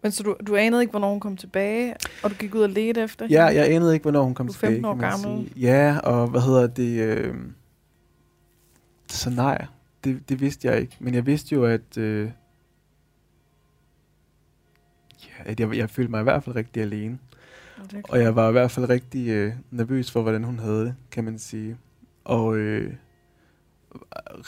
[0.02, 2.70] Men så du, du anede ikke, hvornår hun kom tilbage, og du gik ud og
[2.70, 4.82] ledte efter Ja, jeg anede ikke, hvornår hun kom du tilbage.
[4.82, 5.48] Du er 15 år gammel.
[5.48, 5.60] Sige.
[5.60, 7.02] Ja, og hvad hedder det?
[7.02, 7.36] Øh,
[9.08, 9.66] så nej,
[10.04, 10.98] det, det vidste jeg ikke.
[11.00, 12.32] Men jeg vidste jo, at, øh,
[15.24, 17.20] ja, at jeg, jeg følte mig i hvert fald rigtig alene.
[18.10, 21.24] Og jeg var i hvert fald rigtig øh, nervøs for, hvordan hun havde det, kan
[21.24, 21.78] man sige.
[22.24, 22.94] Og øh,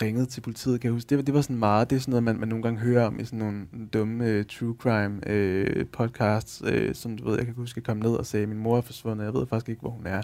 [0.02, 1.18] ringede til politiet, kan jeg huske.
[1.18, 3.20] Det, det var sådan meget, det er sådan noget, man, man nogle gange hører om
[3.20, 7.56] i sådan nogle dumme uh, true crime uh, podcasts, uh, som du ved, jeg kan
[7.56, 9.90] huske, jeg kom ned og sagde, min mor er forsvundet, jeg ved faktisk ikke, hvor
[9.90, 10.22] hun er.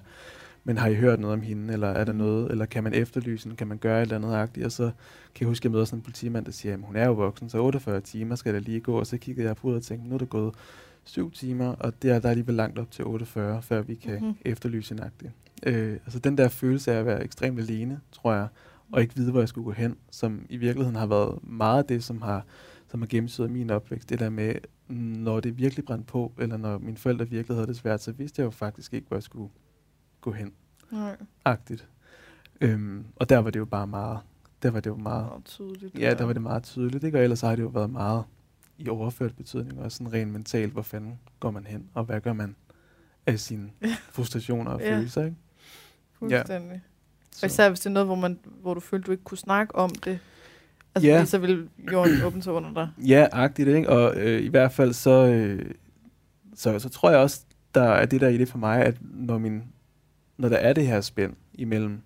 [0.68, 2.18] Men har I hørt noget om hende, eller er der mm.
[2.18, 4.66] noget, eller kan man efterlyse hende, kan man gøre et eller andet agtigt?
[4.66, 4.84] Og så
[5.36, 7.14] kan jeg huske, at jeg møder sådan en politimand, der siger, at hun er jo
[7.14, 9.00] voksen, så 48 timer skal der lige gå.
[9.00, 10.54] Og så kiggede jeg på ud og tænkte, nu er det gået
[11.06, 14.20] syv timer, og det er der er alligevel langt op til 48, før vi kan
[14.20, 14.36] mm-hmm.
[14.46, 15.32] efterlyse hende agtigt.
[15.66, 18.48] Øh, altså den der følelse af at være ekstremt alene, tror jeg,
[18.92, 21.86] og ikke vide, hvor jeg skulle gå hen, som i virkeligheden har været meget af
[21.86, 22.46] det, som har,
[22.88, 24.10] som har gennemsyret min opvækst.
[24.10, 24.56] Det der med,
[24.88, 28.40] når det virkelig brændte på, eller når mine forældre virkelig havde det svært, så vidste
[28.40, 29.50] jeg jo faktisk ikke, hvor jeg skulle
[30.22, 30.54] gå hen.
[30.92, 31.18] Nej.
[31.46, 31.88] Agtigt.
[32.62, 34.20] Øhm, og der var det jo bare meget,
[34.64, 36.00] der var det jo meget, meget tydeligt.
[36.00, 37.18] Ja, der var det meget tydeligt, ikke?
[37.18, 38.24] og ellers har det jo været meget
[38.78, 42.34] i overført betydning, og sådan rent mentalt, hvor fanden går man hen, og hvad gør
[42.34, 42.56] man
[43.26, 43.70] af sine
[44.12, 44.96] frustrationer og ja.
[44.96, 45.38] følelser, ikke?
[46.20, 46.72] Fuldstændig.
[46.72, 46.80] Ja.
[47.44, 49.76] Og især hvis det er noget, hvor, man, hvor du følte, du ikke kunne snakke
[49.76, 50.20] om det.
[50.96, 51.26] Altså, ja.
[51.26, 52.90] så vil jorden åbne sig under dig.
[53.08, 53.90] Ja, agtigt, ikke?
[53.90, 55.72] Og øh, i hvert fald så, øh,
[56.56, 57.42] så, så tror jeg også,
[57.76, 59.64] der er det der i det for mig, at når, min,
[60.38, 62.02] når der er det her spænd imellem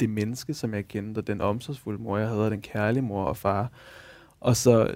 [0.00, 3.24] det menneske, som jeg kendte, og den omsorgsfulde mor, jeg havde, og den kærlige mor
[3.24, 3.70] og far,
[4.40, 4.94] og så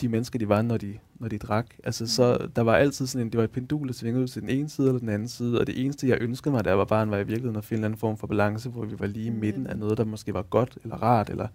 [0.00, 1.66] de mennesker, de var, når de, når de drak.
[1.84, 2.50] Altså, så mm.
[2.50, 4.68] der var altid sådan en, det var et pendul, der svingede ud til den ene
[4.68, 7.16] side eller den anden side, og det eneste, jeg ønskede mig, der var barn, var
[7.16, 9.36] i virkeligheden at finde en anden form for balance, hvor vi var lige i mm.
[9.36, 11.48] midten af noget, der måske var godt, eller rart, eller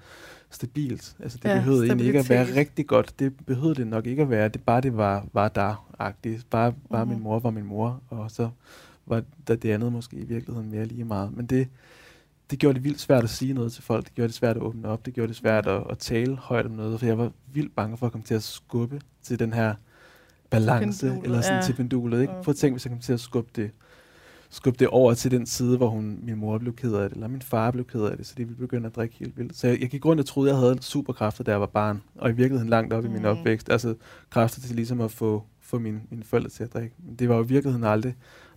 [0.49, 1.15] stabilt.
[1.19, 3.19] Altså, det ja, behøvede egentlig ikke at være rigtig godt.
[3.19, 4.49] Det behøvede det nok ikke at være.
[4.49, 6.47] Det bare det var, var der-agtigt.
[6.49, 7.15] Bare, bare mm-hmm.
[7.17, 8.49] min mor var min mor, og så
[9.05, 11.37] var der det andet måske i virkeligheden mere lige meget.
[11.37, 11.67] Men det,
[12.51, 14.05] det gjorde det vildt svært at sige noget til folk.
[14.05, 15.05] Det gjorde det svært at åbne op.
[15.05, 17.97] Det gjorde det svært at, at tale højt om noget, for jeg var vildt bange
[17.97, 19.73] for at komme til at skubbe til den her
[20.49, 21.61] balance, pendulet, eller sådan ja.
[21.65, 22.21] til pendulet.
[22.21, 22.33] Ikke?
[22.43, 23.71] Prøv at tænke, hvis jeg kom til at skubbe det,
[24.49, 27.27] skubbe det over til den side, hvor hun, min mor blev ked af det, eller
[27.27, 29.57] min far blev ked af det, så de ville begynde at drikke helt vildt.
[29.57, 32.29] Så jeg, jeg gik rundt og troede, jeg havde superkræfter, da jeg var barn, og
[32.29, 33.09] i virkeligheden langt op mm.
[33.09, 33.27] i min mm.
[33.27, 33.69] opvækst.
[33.69, 33.95] Altså
[34.29, 36.95] kræfter til ligesom at få, få mine, mine forældre til at drikke.
[37.05, 38.15] Men det var jo i virkeligheden aldrig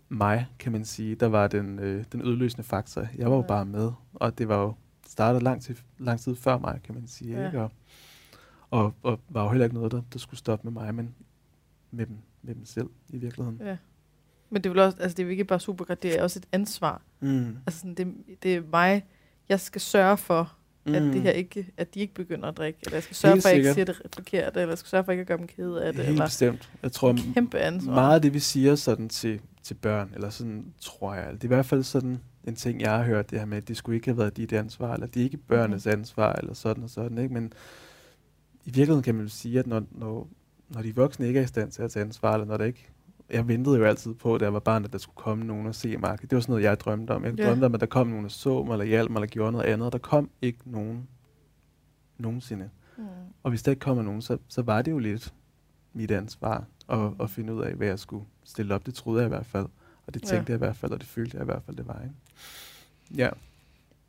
[0.09, 3.07] mig, kan man sige, der var den, øh, den udløsende faktor.
[3.19, 4.75] Jeg var jo bare med, og det var jo
[5.07, 7.41] startet lang tid, lang tid før mig, kan man sige.
[7.41, 7.47] Ja.
[7.47, 7.61] Ikke?
[7.61, 7.71] Og,
[8.71, 11.15] og, og var jo heller ikke noget, der, der skulle stoppe med mig, men
[11.91, 13.61] med dem, med dem selv i virkeligheden.
[13.65, 13.77] Ja.
[14.51, 16.39] Men det er, også, altså det er jo ikke bare super godt, det er også
[16.39, 17.03] et ansvar.
[17.21, 17.57] Mm.
[17.67, 19.05] Altså sådan, det, det er mig,
[19.49, 20.53] jeg skal sørge for,
[20.87, 20.95] mm.
[20.95, 23.43] at, det her ikke, at de ikke begynder at drikke, eller jeg skal sørge Helt
[23.43, 25.29] for, at jeg ikke siger det forkert, eller jeg skal sørge for, at jeg ikke
[25.29, 26.05] gør dem kede af det.
[26.05, 26.71] Helt eller bestemt.
[26.83, 27.95] Jeg tror, kæmpe ansvar.
[27.95, 31.33] meget af det, vi siger sådan til, til børn, eller sådan tror jeg.
[31.33, 33.69] Det er i hvert fald sådan en ting, jeg har hørt, det her med, at
[33.69, 35.93] det skulle ikke have været dit ansvar, eller det er ikke børnenes mm.
[35.93, 37.35] ansvar, eller sådan og sådan, ikke?
[37.35, 37.53] Men
[38.65, 40.29] i virkeligheden kan man jo sige, at når, når,
[40.69, 42.91] når de voksne ikke er i stand til at tage ansvar, eller når der ikke
[43.31, 45.75] jeg ventede jo altid på, da jeg var barn, at der skulle komme nogen og
[45.75, 46.19] se mig.
[46.21, 47.25] Det var sådan noget, jeg drømte om.
[47.25, 47.49] Jeg yeah.
[47.49, 49.65] drømte om, at der kom nogen og så mig, eller hjalp mig, eller gjorde noget
[49.65, 49.93] andet.
[49.93, 51.09] Der kom ikke nogen
[52.19, 52.71] nogensinde.
[52.99, 53.05] Mm.
[53.43, 55.35] Og hvis der ikke kommer nogen, så, så var det jo lidt
[55.93, 58.87] mit ansvar at, at finde ud af, hvad jeg skulle stille op.
[58.87, 59.67] Det troede jeg i hvert fald.
[60.07, 60.53] Og det tænkte ja.
[60.53, 62.01] jeg i hvert fald, og det følte jeg i hvert fald, det var.
[62.03, 62.15] Ikke?
[63.23, 63.31] Ja.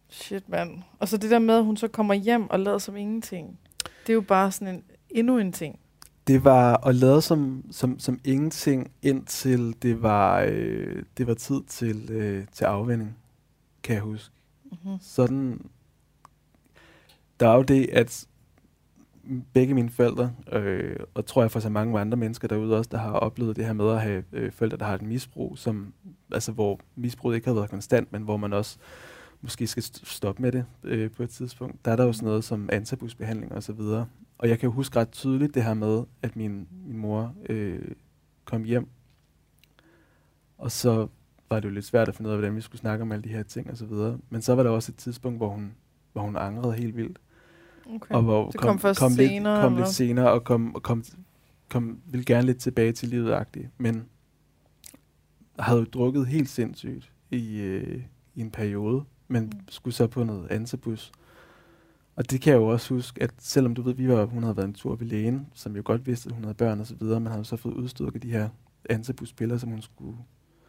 [0.10, 0.82] Shit, mand.
[1.00, 3.60] Og så det der med, at hun så kommer hjem og lader som ingenting.
[3.84, 5.80] Det er jo bare sådan en, endnu en ting.
[6.28, 11.62] Det var at lade som, som, som ingenting, indtil det var, øh, det var tid
[11.68, 13.18] til, øh, til afvending,
[13.84, 14.36] kan jeg huske.
[14.64, 14.98] Mm-hmm.
[15.02, 15.70] Sådan,
[17.40, 18.28] der er jo det, at
[19.54, 22.98] begge mine forældre, øh, og tror jeg for så mange andre mennesker derude også, der
[22.98, 25.94] har oplevet det her med at have øh, forældre, der har et misbrug, som,
[26.32, 28.78] altså hvor misbruget ikke har været konstant, men hvor man også
[29.42, 31.86] måske skal stoppe med det øh, på et tidspunkt.
[31.86, 34.06] Der er der jo sådan noget som antabusbehandling og så videre.
[34.38, 37.82] Og jeg kan jo huske ret tydeligt det her med, at min, min mor øh,
[38.46, 38.88] kom hjem,
[40.58, 41.08] og så
[41.50, 43.24] var det jo lidt svært at finde ud af, hvordan vi skulle snakke om alle
[43.24, 44.18] de her ting og så videre.
[44.30, 45.74] Men så var der også et tidspunkt, hvor hun,
[46.14, 47.20] hvor hun angrede helt vildt.
[47.90, 48.16] Okay.
[48.16, 49.54] Og hvor det kom, kom først kom senere?
[49.56, 51.04] Lidt, kom lidt senere, og kom, kom,
[51.70, 53.46] kom, ville gerne lidt tilbage til livet
[53.78, 54.06] men
[55.60, 58.04] havde jo drukket helt sindssygt i, øh,
[58.36, 59.52] i en periode, men mm.
[59.70, 61.12] skulle så på noget ansebus.
[62.16, 64.58] Og det kan jeg jo også huske, at selvom du ved, vi var, hun havde
[64.58, 66.96] været en tur ved lægen, som jo godt vidste, at hun havde børn og så
[67.00, 68.50] videre, men havde så fået udstykket de her
[68.90, 70.18] antabus-piller, som hun skulle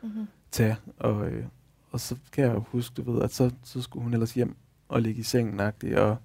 [0.02, 0.26] Mm-hmm.
[0.50, 0.76] tage.
[0.98, 1.44] Og, øh,
[1.90, 4.57] og så kan jeg jo huske, du ved, at så, så skulle hun ellers hjem
[4.88, 5.61] og ligge i sengen
[5.96, 6.16] og,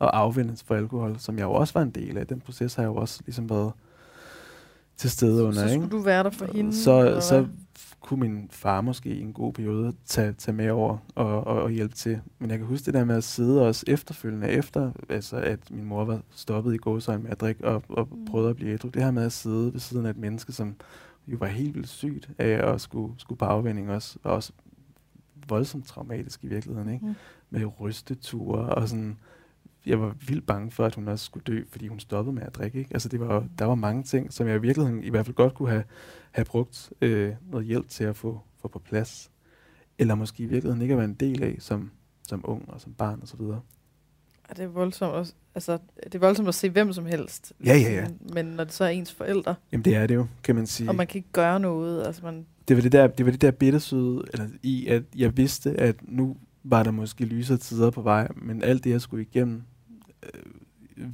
[0.00, 2.26] og afvendes for alkohol, som jeg jo også var en del af.
[2.26, 3.72] Den proces har jeg jo også ligesom været
[4.96, 5.52] til stede under.
[5.52, 5.96] Så skulle ikke?
[5.96, 6.74] du være der for hende?
[6.76, 7.46] så, så
[8.00, 11.70] kunne min far måske i en god periode tage, tage med over og, og, og
[11.70, 12.20] hjælpe til.
[12.38, 15.84] Men jeg kan huske det der med at sidde også efterfølgende, efter altså at min
[15.84, 18.24] mor var stoppet i gåsøjne med at drikke og, og Mm.
[18.26, 18.88] prøvede at blive ædru.
[18.88, 20.74] Det her med at sidde ved siden af et menneske, som
[21.28, 24.52] jo var helt vildt sygt af at skulle, skulle på afvænding også, og også
[25.48, 27.06] voldsomt traumatisk i virkeligheden, ikke?
[27.06, 27.14] Mm.
[27.50, 29.16] Med rysteture og sådan.
[29.86, 32.54] Jeg var vildt bange for, at hun også skulle dø, fordi hun stoppede med at
[32.54, 32.78] drikke.
[32.78, 32.90] Ikke?
[32.94, 35.54] Altså det var, der var mange ting, som jeg i virkeligheden i hvert fald godt
[35.54, 35.84] kunne have,
[36.30, 39.30] have brugt øh, noget hjælp til at få, få på plads.
[39.98, 41.90] Eller måske i virkeligheden ikke at være en del af som,
[42.28, 43.40] som ung og som barn osv.
[43.40, 45.12] Ja, det er voldsomt.
[45.12, 47.52] Også, altså, det er voldsomt at se hvem som helst.
[47.64, 48.06] Ja, ja, ja.
[48.08, 50.66] Men, men når det så er ens forældre, Jamen det er det jo, kan man
[50.66, 50.88] sige.
[50.88, 52.06] og man kan ikke gøre noget.
[52.06, 55.36] Altså, man, det var det der, det var det der bittersøde, eller i at jeg
[55.36, 59.22] vidste, at nu var der måske lysere tider på vej, men alt det, jeg skulle
[59.22, 59.62] igennem,
[60.22, 60.42] øh,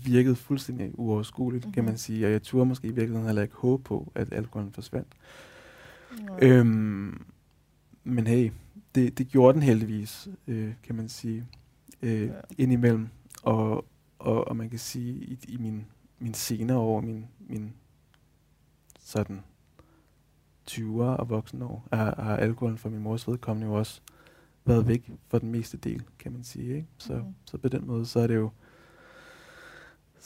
[0.06, 1.72] virkede fuldstændig uoverskueligt, mm-hmm.
[1.72, 1.90] kan Mhm.
[1.90, 2.26] man sige.
[2.26, 5.14] Og jeg turde måske i virkeligheden heller ikke håbe på, at alkoholen forsvandt.
[6.42, 7.24] øh, Øhm,
[8.04, 8.50] men hey,
[8.94, 11.46] det, det gjorde den heldigvis, øh, kan man sige,
[12.02, 12.32] øh, Ja.
[12.58, 13.08] indimellem.
[13.42, 13.84] Og,
[14.18, 15.84] og, og man kan sige, i, i min,
[16.18, 17.72] min senere år, min, min
[19.00, 19.40] sådan
[20.70, 24.00] 20'er og voksenår, har, har alkoholen for min mors vedkommende jo også
[24.64, 26.76] været væk for den meste del, kan man sige.
[26.76, 26.86] Ikke?
[26.98, 27.26] Så, Mhm.
[27.26, 27.34] mm.
[27.44, 28.50] så på den måde, så er det jo,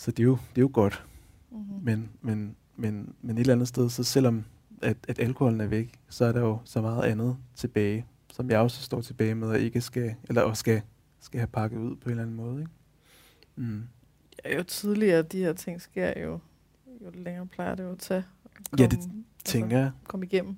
[0.00, 1.04] så det er jo, det er jo godt.
[1.50, 1.84] mm-hmm.
[1.84, 4.44] Men, men, men, men et eller andet sted, så selvom
[4.82, 8.58] at, at alkoholen er væk, så er der jo så meget andet tilbage, som jeg
[8.58, 10.82] også står tilbage med, og ikke skal, eller også skal,
[11.20, 12.60] skal have pakket ud på en eller anden måde.
[12.60, 12.70] Ikke?
[13.56, 13.82] Mm.
[14.44, 16.38] Ja, jo tidligere de her ting sker, jo,
[17.04, 18.24] jo længere plejer det jo at tage.
[18.72, 19.86] at Ja, det komme- Tænker jeg.
[19.86, 20.56] Altså, komme igennem.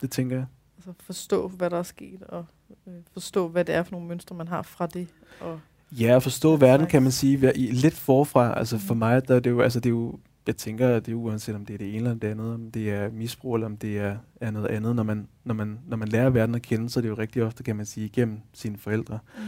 [0.00, 0.46] Det tænker jeg.
[0.76, 2.46] Altså forstå, hvad der er sket, og
[2.86, 5.08] øh, forstå, hvad det er for nogle mønstre, man har fra det.
[5.40, 5.60] Og,
[5.92, 8.58] Ja, at forstå verden, kan man sige, i, lidt forfra.
[8.58, 11.12] Altså for mig, der er det jo, altså det er jo, jeg tænker, at det
[11.12, 13.66] er uanset om det er det ene eller det andet, om det er misbrug, eller
[13.66, 14.96] om det er, er noget andet.
[14.96, 17.42] Når man, når, man, når man lærer verden at kende, så er det jo rigtig
[17.42, 19.18] ofte, kan man sige, igennem sine forældre.
[19.36, 19.42] mm.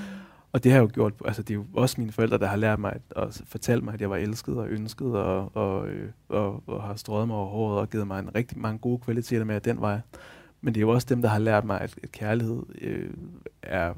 [0.56, 2.56] Og det har jeg jo gjort, altså det er jo også mine forældre, der har
[2.56, 6.10] lært mig, at, og fortalt mig, at jeg var elsket og ønsket, og, og, øh,
[6.28, 9.44] og, og har strøget mig over håret og givet mig en rigtig mange gode kvaliteter
[9.44, 10.00] med den vej.
[10.60, 13.10] Men det er jo også dem, der har lært mig, at, at kærlighed øh,
[13.62, 13.94] er,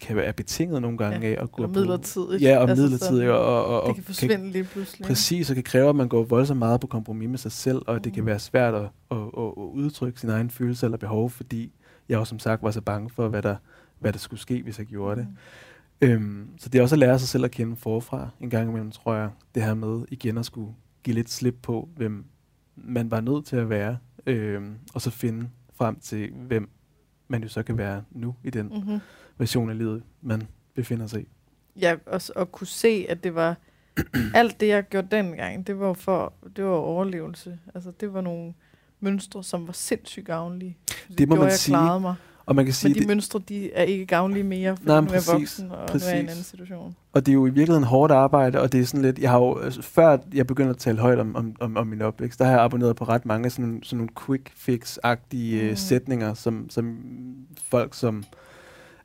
[0.00, 2.42] kan være betinget nogle gange Ja, af at gå på- midlertidigt.
[2.42, 3.30] Ja, og Altså midlertidigt.
[3.30, 5.06] Og, og, og, det og kan forsvinde lige pludselig.
[5.06, 7.94] Præcis, og kan kræve, at man går voldsomt meget på kompromis med sig selv, og
[7.94, 8.02] mm.
[8.02, 8.26] det kan Mhm.
[8.26, 11.72] være svært at, at, at, at udtrykke sin egen følelse eller behov, fordi
[12.08, 13.56] jeg også som sagt var så bange for, hvad der,
[13.98, 15.26] hvad der skulle ske, hvis jeg gjorde det.
[16.02, 16.08] Mm.
[16.08, 18.90] Øhm, så det er også at lære sig selv at kende forfra en gang imellem,
[18.90, 20.72] tror jeg, det her med igen at skulle
[21.04, 22.24] give lidt slip på, hvem
[22.76, 23.96] man var nødt til at være,
[24.26, 26.70] øhm, og så finde frem til, hvem
[27.28, 28.98] man jo så kan være nu i den Mm-hmm.
[29.38, 30.42] Version af livet, man
[30.74, 31.28] befinder sig i.
[31.80, 33.56] Ja, og, og kunne se, at det var
[34.34, 37.58] alt det, jeg gjorde dengang, det var for det var overlevelse.
[37.74, 38.54] Altså, det var nogle
[39.00, 40.76] mønstre, som var sindssygt gavnlige.
[41.18, 42.00] Det må gjorde, man jeg sige.
[42.00, 42.14] mig.
[42.46, 45.00] Og man kan sige, Men de det, mønstre, de er ikke gavnlige mere, fordi Nej,
[45.00, 46.12] nu er jeg præcis, voksen, og nu er jeg i præcis.
[46.12, 46.96] en anden situation.
[47.12, 49.38] Og det er jo i virkeligheden hårdt arbejde, og det er sådan lidt, jeg har
[49.38, 52.44] jo, altså, før jeg begyndte at tale højt om, om, om, om min opvækst, der
[52.44, 55.68] har jeg abonneret på ret mange sådan, sådan nogle quick fix-agtige Mm.
[55.70, 55.76] mm.
[55.76, 56.98] sætninger, som, som
[57.70, 58.24] folk, som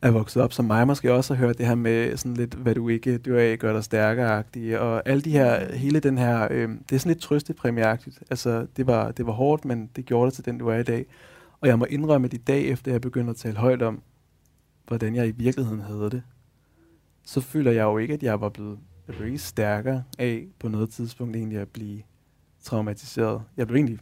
[0.03, 2.75] er vokset op som mig, måske også har hørt det her med sådan lidt, hvad
[2.75, 6.69] du ikke dør af, gør dig stærkere-agtige, og alle de her, hele den her, øh,
[6.89, 8.23] det er sådan lidt trøstepræmieagtigt.
[8.29, 10.83] Altså, det var, det var hårdt, men det gjorde det til den, du er i
[10.83, 11.05] dag.
[11.61, 14.01] Og jeg må indrømme, at i dag, efter jeg begyndte at tale højt om,
[14.87, 16.23] hvordan jeg i virkeligheden havde det,
[17.25, 20.67] så føler jeg jo ikke, at jeg var blevet, jeg blev ikke stærkere af på
[20.67, 22.01] noget tidspunkt egentlig at blive
[22.63, 23.41] traumatiseret.
[23.57, 23.99] Jeg blev egentlig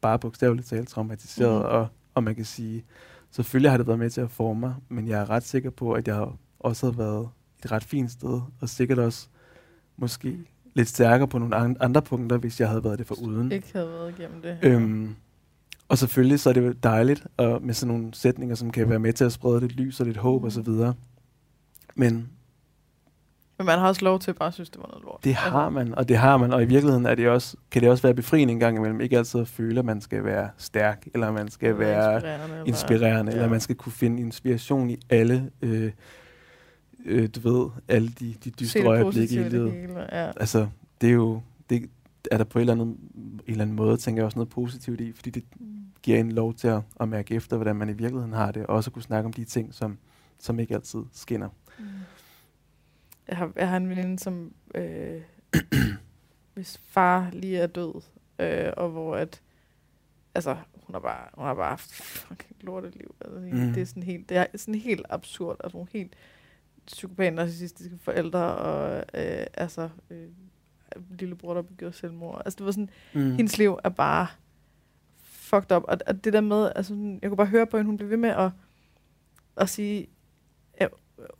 [0.00, 1.66] bare bogstaveligt talt traumatiseret, mm.
[1.66, 2.84] og, og man kan sige,
[3.32, 5.92] selvfølgelig har det været med til at forme mig, men jeg er ret sikker på,
[5.92, 6.26] at jeg
[6.60, 7.28] også har været
[7.64, 9.28] et ret fint sted, og sikkert også
[9.96, 10.38] måske
[10.74, 13.52] lidt stærkere på nogle an- andre punkter, hvis jeg havde været det for uden.
[13.52, 14.58] Ikke havde været igennem det.
[14.62, 15.14] Øhm,
[15.88, 18.98] og selvfølgelig så er det jo dejligt og med sådan nogle sætninger, som kan være
[18.98, 20.44] med til at sprede lidt lys og lidt håb Mm.
[20.46, 20.94] og så videre.
[21.94, 22.28] Men
[23.62, 25.24] Men man har også lov til at bare synes, det var noget lort.
[25.24, 27.90] det har man, og det har man, og i virkeligheden er det også, kan det
[27.90, 31.06] også være befriende en gang imellem, ikke altid at føle, at man skal være stærk,
[31.14, 32.52] eller man skal være inspirerende.
[32.54, 33.50] eller- inspirerende, eller ja.
[33.50, 35.92] man skal kunne finde inspiration i alle, øh,
[37.04, 39.72] øh, du ved, alle de, de dystre øjeblikke i livet.
[39.72, 40.26] hele, Ja.
[40.26, 40.66] Altså,
[41.00, 41.40] det er jo,
[41.70, 41.90] det
[42.30, 45.00] er der på en eller anden, en eller anden måde, tænker jeg også noget positivt
[45.00, 45.66] i, fordi det Mm.
[46.02, 48.74] giver en lov til at, at mærke efter, hvordan man i virkeligheden har det, og
[48.76, 49.98] også kunne snakke om de ting, som,
[50.38, 51.48] som ikke altid skinner.
[51.78, 51.84] Mm.
[53.32, 55.20] Jeg har, jeg har en veninde, som øh,
[56.54, 58.02] hvis far lige er død,
[58.38, 59.42] øh, og hvor at,
[60.34, 60.54] altså,
[60.86, 63.14] hun har bare, hun har bare haft fucking lorteliv.
[63.20, 63.72] Altså, Mm.
[63.72, 66.12] Det er sådan helt, det er sådan helt absurd, altså nogle helt
[66.86, 70.28] psykopat narcissistiske forældre, og øh, altså, øh,
[71.18, 72.42] lillebror, der begik selvmord.
[72.44, 73.34] Altså, det var sådan, Mm.
[73.34, 74.26] hendes liv er bare
[75.22, 75.82] fucked up.
[75.88, 78.16] Og, og det der med, altså, jeg kunne bare høre på hende, hun blev ved
[78.16, 78.50] med at,
[79.56, 80.06] at sige,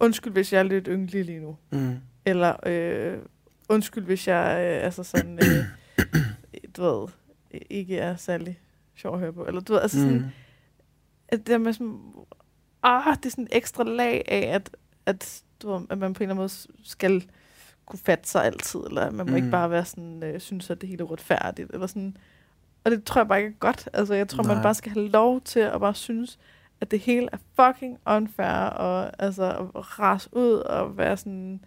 [0.01, 1.57] undskyld, hvis jeg er lidt ynglig lige nu.
[1.71, 1.97] Mm.
[2.27, 3.19] Eller øh,
[3.69, 5.65] undskyld, hvis jeg øh, altså sådan, øh,
[6.77, 7.09] du ved,
[7.71, 8.61] ikke er særlig
[8.97, 9.47] sjov at høre på.
[9.47, 10.25] Eller du ved, altså sådan, Mm.
[11.29, 12.01] at det der med sådan,
[12.83, 14.77] ah, det er sådan et ekstra lag af, at,
[15.07, 17.25] at, du ved, at man på en eller anden måde skal
[17.87, 19.37] kunne fatte sig altid, eller man må mm.
[19.37, 22.17] ikke bare være sådan, øh, synes, at det hele er retfærdigt, eller sådan.
[22.85, 23.89] Og det tror jeg bare ikke er godt.
[23.93, 24.43] Altså, jeg tror.
[24.43, 24.55] Nej.
[24.55, 26.39] man bare skal have lov til at bare synes,
[26.83, 29.45] at det hele er fucking unfair, og altså
[29.77, 31.61] at rase ud og være sådan,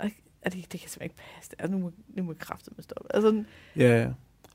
[0.00, 0.12] "Ej,
[0.42, 1.50] at det, det kan simpelthen ikke passe.
[1.58, 3.14] Altså, nu må, nu må jeg kraftigt med stoppe.
[3.16, 3.44] Altså,
[3.76, 4.08] Ja, ja.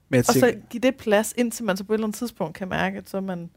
[0.09, 2.55] Men og tænker, så give det plads, indtil man så på et eller andet tidspunkt
[2.57, 3.49] kan mærke, at så man,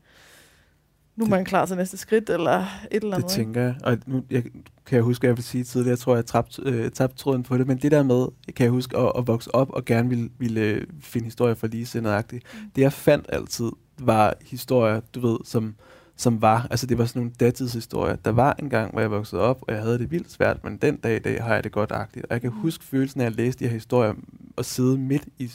[1.17, 3.31] nu er man klar til næste skridt, eller et eller Det andet.
[3.31, 3.75] tænker jeg.
[3.85, 4.43] Og nu jeg,
[4.87, 7.43] kan jeg huske, at jeg vil sige tidligere, jeg tror, jeg tabte øh, tabt tråden
[7.43, 8.27] på det, men det der med,
[8.57, 11.67] kan jeg huske, at, at vokse op og gerne ville, ville øh, finde historier for
[11.67, 12.45] ligesindede-agtigt.
[12.55, 12.71] Mm.
[12.77, 15.75] Det jeg fandt altid, var historier, du ved, som,
[16.21, 18.17] som var, altså det var sådan nogle datidshistorier.
[18.17, 20.77] Der var en gang, hvor jeg voksede op, og jeg havde det vildt svært, men
[20.77, 22.25] den dag i dag har jeg det godt-agtigt.
[22.27, 22.57] Og jeg kan Mm.
[22.57, 24.15] huske følelsen af at læse de her historier,
[24.57, 25.51] og sidde midt i,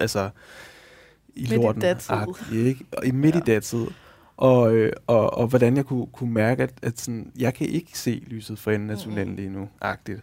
[0.00, 0.30] altså,
[1.34, 1.80] i Midt i lorten.
[1.82, 2.14] datid.
[2.52, 2.84] ikke?
[2.92, 3.40] Og i midt ja.
[3.40, 3.86] i datid.
[4.36, 7.98] Og, øh, og, og hvordan jeg kunne, kunne mærke, at, at sådan, jeg kan ikke
[7.98, 10.20] se lyset for enden af tunnelen lige nu, agtigt.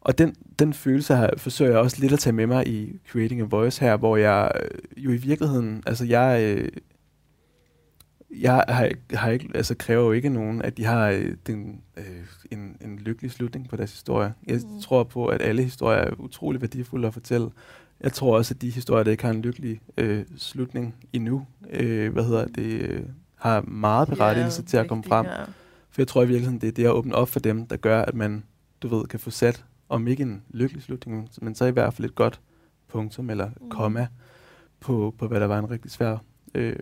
[0.00, 3.40] Og den, den følelse har, forsøger jeg også lidt at tage med mig i Creating
[3.40, 6.68] a Voice her, hvor jeg øh, jo i virkeligheden, altså jeg, øh,
[8.40, 11.80] jeg har, ikke- har ikke, altså kræver jo ikke nogen, at de har øh, den,
[11.96, 12.04] øh,
[12.50, 14.34] en, en lykkelig slutning på deres historie.
[14.46, 14.80] Jeg Mhm.
[14.82, 17.50] tror på, at alle historier er utrolig værdifulde at fortælle.
[18.00, 22.12] Jeg tror også, at de historier, der ikke har en lykkelig øh, slutning endnu, øh,
[22.12, 23.02] hvad hedder det, øh,
[23.36, 25.26] har meget berettigelse til at komme frem.
[25.26, 25.42] Ja.
[25.90, 28.02] For jeg tror i virkeligheden, det er det at åbne op for dem, der gør,
[28.02, 28.44] at man,
[28.82, 32.04] du ved, kan få sat, om ikke en lykkelig slutning, men så i hvert fald
[32.08, 32.40] et godt
[32.88, 33.70] punktum eller Mm.
[33.70, 34.06] komma
[34.80, 36.16] på, på, hvad der var en rigtig svær
[36.54, 36.76] øh,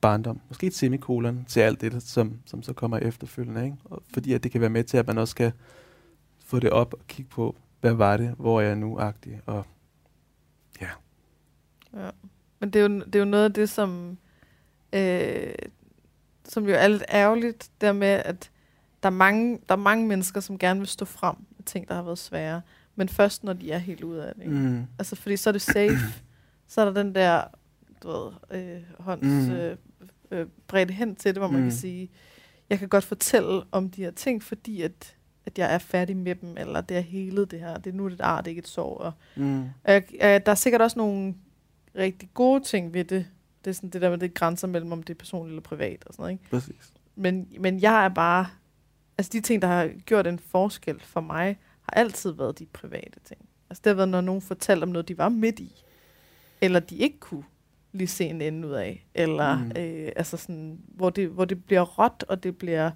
[0.00, 0.40] barndom.
[0.48, 3.64] Måske et semikolon til alt det, som, som så kommer efterfølgende.
[3.64, 3.76] Ikke?
[3.84, 5.52] Og fordi at det kan være med til, at man også kan
[6.44, 9.40] få det op og kigge på, hvad var det, hvor er jeg nu-agtig.
[9.46, 9.66] Og
[10.80, 12.10] Ja.
[12.60, 14.18] Men det er, jo, det er jo noget af det, som,
[14.92, 15.54] øh,
[16.44, 18.50] som jo er lidt ærgerligt, der med, at
[19.02, 21.94] der er, mange, der er mange mennesker, som gerne vil stå frem med ting, der
[21.94, 22.62] har været svære,
[22.96, 24.42] men først når de er helt ude af det.
[24.42, 24.54] Ikke?
[24.54, 25.98] mm, Altså, fordi så er det safe.
[26.68, 27.42] så er der den der,
[28.02, 29.50] du ved, øh, hånds Mm.
[29.54, 29.76] øh,
[30.30, 31.66] øh, bredt hen til det, hvor man Mm.
[31.68, 32.10] kan sige,
[32.70, 35.16] jeg kan godt fortælle om de her ting, fordi at,
[35.46, 37.78] at jeg er færdig med dem, eller det er helet det her.
[37.78, 38.98] Det er nu det ar, det er ikke et sår.
[38.98, 41.34] Og, mm, og jeg, øh, der er sikkert også nogle
[41.96, 43.26] rigtig gode ting ved det.
[43.64, 46.04] Det er sådan det der med det grænser mellem, om det er personligt eller privat
[46.06, 46.32] og sådan noget.
[46.32, 46.50] Ikke?
[46.50, 46.92] præcis.
[47.16, 48.46] Men, men jeg er bare...
[49.18, 53.20] Altså de ting, der har gjort en forskel for mig, har altid været de private
[53.24, 53.40] ting.
[53.70, 55.84] Altså det har været, når nogen fortalte om noget, de var midt i.
[56.60, 57.44] Eller de ikke kunne
[57.92, 59.06] lige se en ende ud af.
[59.14, 59.72] Eller Mm.
[59.76, 62.90] øh, altså sådan, hvor det, hvor det bliver råt, og det bliver,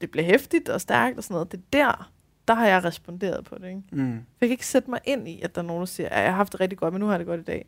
[0.00, 1.52] det bliver hæftigt og stærkt og sådan noget.
[1.52, 2.10] Det er der,
[2.48, 3.68] der har jeg responderet på det.
[3.68, 3.82] Ikke?
[3.92, 6.08] Mm, For jeg kan ikke sætte mig ind i, at der er nogen, der siger,
[6.08, 7.66] at jeg har haft det rigtig godt, men nu har jeg det godt i dag.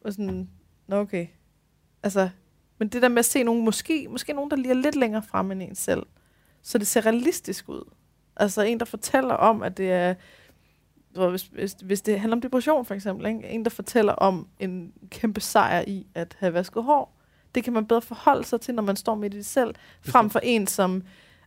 [0.00, 0.48] Og sådan,
[0.86, 1.26] nå okay.
[2.02, 2.28] Altså,
[2.78, 5.22] men det der med at se nogen, måske, måske nogen, der lige er lidt længere
[5.22, 6.02] frem end en selv,
[6.62, 7.90] så det ser realistisk ud.
[8.36, 10.14] Altså en, der fortæller om, at det er,
[11.14, 13.48] hvis, hvis, hvis det handler om depression for eksempel, ikke?
[13.48, 17.12] en, der fortæller om en kæmpe sejr i at have vasket hår,
[17.54, 20.30] det kan man bedre forholde sig til, når man står midt i det selv, frem
[20.30, 21.02] for en, som,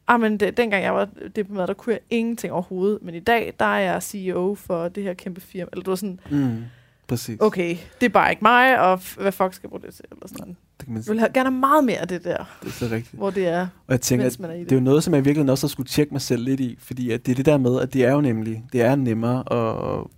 [0.08, 3.54] ah, men det, dengang jeg var deprimeret, der kunne jeg ingenting overhovedet, men i dag,
[3.60, 6.64] der er jeg CEO for det her kæmpe firma, eller du var sådan, mm,
[7.08, 7.40] præcis.
[7.42, 10.06] okay, det er bare ikke mig, og f- hvad fuck skal jeg bruge det til,
[10.12, 10.58] eller sådan.
[10.80, 12.72] Det, kan man, Jeg vil have, gerne have meget mere af det der, det er
[12.72, 13.14] så rigtigt.
[13.14, 14.76] hvor det er, Og jeg tænker, at man er i det er det.
[14.76, 17.26] jo noget, som jeg virkelig også har skulle tjekke mig selv lidt i, fordi at
[17.26, 20.12] det er det der med, at det er jo nemlig, det er nemmere, og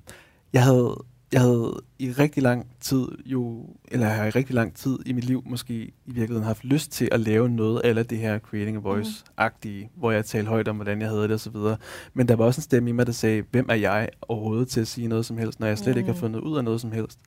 [0.54, 0.96] jeg havde,
[1.32, 5.14] jeg havde i rigtig lang tid jo, eller jeg har i rigtig lang tid i
[5.14, 8.78] mit liv måske i virkeligheden haft lyst til at lave noget af det her Creating
[8.78, 9.90] a Voice-agtige, mm.
[10.00, 11.78] hvor jeg talte højt om, hvordan jeg havde det og så videre.
[12.14, 14.82] Men der var også en stemme i mig, der sagde, hvem er jeg overhovedet til
[14.82, 16.00] at sige noget som helst, når jeg slet mm.
[16.00, 16.20] ikke har Mm.
[16.20, 17.20] fundet ud af noget som helst.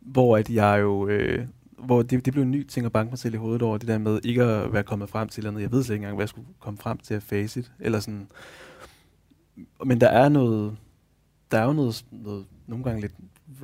[0.00, 1.46] Hvor at jeg jo, øh,
[1.84, 3.88] hvor det, det blev en ny ting at banke mig selv i hovedet over, det
[3.88, 5.62] der med ikke at være kommet frem til noget.
[5.62, 8.00] Jeg ved slet ikke engang, hvad jeg skulle komme frem til at face it, eller
[8.00, 8.28] sådan.
[9.84, 10.76] Men der er noget,
[11.50, 13.14] der er jo noget, noget nogle gange lidt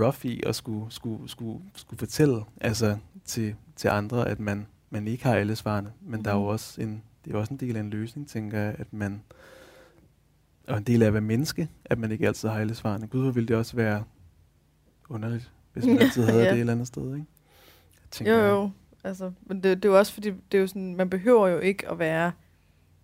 [0.01, 5.09] rough i at skulle, skulle, skulle, skulle fortælle altså til, til andre, at man, man
[5.09, 5.93] ikke har alle svarene.
[6.01, 6.25] Men mm.
[6.25, 6.49] der er jo Mhm.
[6.49, 9.23] også en, det er jo også en del af en løsning, tænker jeg, at man
[10.69, 13.07] og en del af at være menneske, at man ikke altid har alle svarene.
[13.07, 14.05] Gud, hvor ville det også være
[15.09, 16.45] underligt, hvis man altid havde Ja.
[16.49, 17.27] det et eller andet sted, ikke?
[18.07, 18.71] Jeg tænker, Jo, jo.
[19.05, 21.59] Altså, men det, det er jo også fordi, det er jo sådan, man behøver jo
[21.59, 22.33] ikke at være,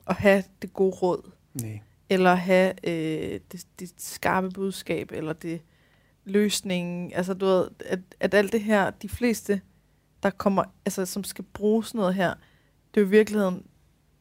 [0.07, 1.81] at have det gode råd, Nej,
[2.11, 5.63] eller have øh, det, det skarpe budskab, eller det
[6.25, 7.13] løsningen.
[7.15, 9.61] Altså, du ved, at, at alt det her, de fleste,
[10.23, 12.35] der kommer, altså, som skal bruge sådan noget her,
[12.95, 13.67] det er jo i virkeligheden,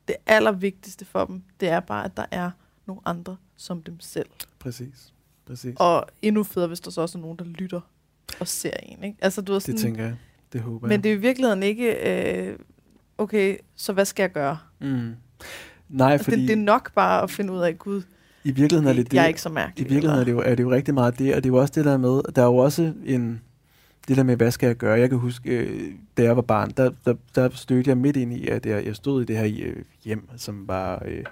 [0.07, 2.51] det allervigtigste for dem, det er bare, at der er
[2.86, 4.29] nogle andre som dem selv.
[4.59, 5.13] præcis.
[5.45, 5.75] præcis.
[5.79, 7.82] Og endnu federe, hvis der så også er nogen, der lytter
[8.39, 9.03] og ser en.
[9.03, 9.17] Ikke?
[9.21, 10.17] Altså, du ved, sådan, det tænker jeg.
[10.54, 11.04] Det håber men jeg.
[11.04, 12.10] det er i virkeligheden ikke,
[12.49, 12.56] øh,
[13.18, 14.58] okay, så hvad skal jeg gøre?
[14.82, 15.12] Mm.
[15.89, 18.02] Nej, Altså, fordi det, det er nok bare at finde ud af, Gud,
[18.43, 19.14] i virkeligheden er det det.
[19.18, 19.89] jeg er ikke så I mærkelig.
[19.89, 21.74] virkeligheden er det, jo, er det jo rigtig meget det, og det er jo også
[21.76, 23.41] det der med, der er jo også en,
[24.08, 24.99] det der med, hvad skal jeg gøre?
[24.99, 28.34] Jeg kan huske, øh, da jeg var barn, der, der, der stødte jeg midt ind
[28.34, 31.24] i, at jeg, jeg stod i det her øh, hjem, som var, øh,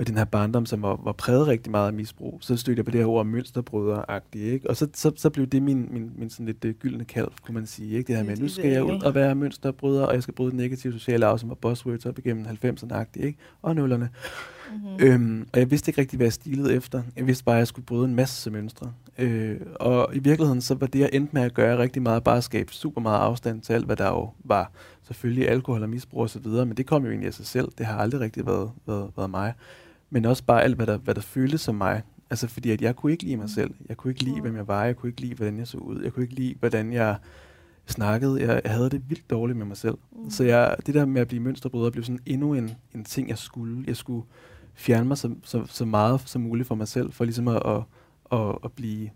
[0.00, 2.38] og i den her barndom, som var, var præget rigtig meget af misbrug.
[2.40, 4.70] Så stødte jeg på det her ord mønsterbrødre-agtigt, ikke?
[4.70, 7.54] Og så, så, så blev det min, min, min sådan lidt øh, gyldne kald, kunne
[7.54, 8.06] man sige, ikke?
[8.06, 10.58] Det her med, nu skal jeg ud og være mønsterbryder, og jeg skal bryde den
[10.58, 13.38] negative sociale arv, som var buzzwords op igennem 90'erne-agtigt, ikke?
[13.62, 14.08] Og nullerne.
[14.72, 14.96] Mm-hmm.
[15.00, 17.02] Øhm, og jeg vidste ikke rigtig, hvad jeg stilede efter.
[17.16, 18.92] Jeg vidste bare, at jeg skulle bryde en masse mønstre.
[19.18, 22.36] Øh, og i virkeligheden, så var det, jeg endte med at gøre rigtig meget, bare
[22.36, 24.72] at skabe super meget afstand til alt, hvad der jo var.
[25.02, 27.68] Selvfølgelig alkohol og misbrug osv., men det kom jo egentlig af sig selv.
[27.78, 29.54] Det har aldrig rigtig været, været, været mig.
[30.10, 32.02] Men også bare alt, hvad der, hvad der føltes som mig.
[32.30, 33.74] Altså fordi, at jeg kunne ikke lide mig selv.
[33.88, 34.84] Jeg kunne ikke lide, hvem jeg var.
[34.84, 36.02] Jeg kunne ikke lide, hvordan jeg så ud.
[36.02, 37.16] Jeg kunne ikke lide, hvordan jeg
[37.86, 38.42] snakkede.
[38.42, 39.98] Jeg, havde det vildt dårligt med mig selv.
[40.12, 40.30] Mm.
[40.30, 43.38] Så jeg, det der med at blive mønsterbryder blev sådan endnu en, en ting, jeg
[43.38, 43.84] skulle.
[43.86, 44.26] Jeg skulle
[44.74, 47.82] fjerne mig så, så, så meget som muligt for mig selv, for ligesom at, at,
[48.32, 49.10] at, at blive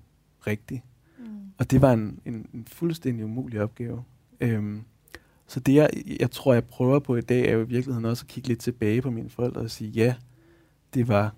[0.47, 0.85] rigtig.
[1.19, 1.25] Mm.
[1.59, 4.05] Og det var en, en, en fuldstændig umulig opgave.
[4.41, 4.83] Øhm,
[5.47, 5.91] så det, jeg,
[6.21, 8.61] jeg tror, jeg prøver på i dag, er jo i virkeligheden også at kigge lidt
[8.61, 10.15] tilbage på mine forældre og sige, ja,
[10.95, 11.33] det var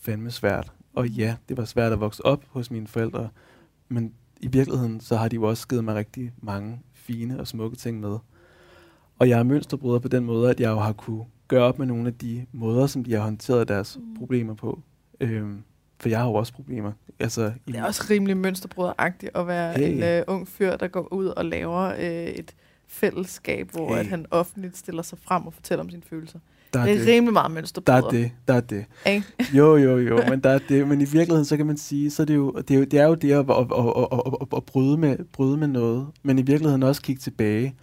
[0.00, 0.72] fandme svært.
[0.94, 3.28] Og ja, det var svært at vokse op hos mine forældre,
[3.88, 7.76] men i virkeligheden, så har de jo også givet mig rigtig mange fine og smukke
[7.76, 8.18] ting med.
[9.18, 11.86] Og jeg er mønsterbryder på den måde, at jeg jo har kunne gøre op med
[11.86, 14.16] nogle af de måder, som de har håndteret deres Mm.
[14.18, 14.82] problemer på.
[15.20, 15.62] Øhm,
[16.00, 16.92] for jeg har jo også problemer.
[17.20, 20.18] Altså, i, Det er også rimelig mønsterbryderagtigt at være Hey.
[20.18, 22.54] en uh, ung fyr, der går ud og laver uh, et
[22.86, 24.00] fællesskab, hvor Hey.
[24.00, 26.38] at han offentligt stiller sig frem og fortæller om sine følelser.
[26.74, 27.08] Der er Det er det.
[27.08, 28.02] rimelig meget Der mønsterbryder.
[28.06, 28.84] er det, der er det.
[29.06, 29.24] Ikke?
[29.54, 30.88] Jo, jo, jo, men der er det.
[30.88, 33.00] Men i virkeligheden, så kan man sige, så er det jo, det er jo det,
[33.00, 36.38] er jo det at, at, at, at, at, at bryde, med, bryde med noget, men
[36.38, 37.74] i virkeligheden også kigge tilbage.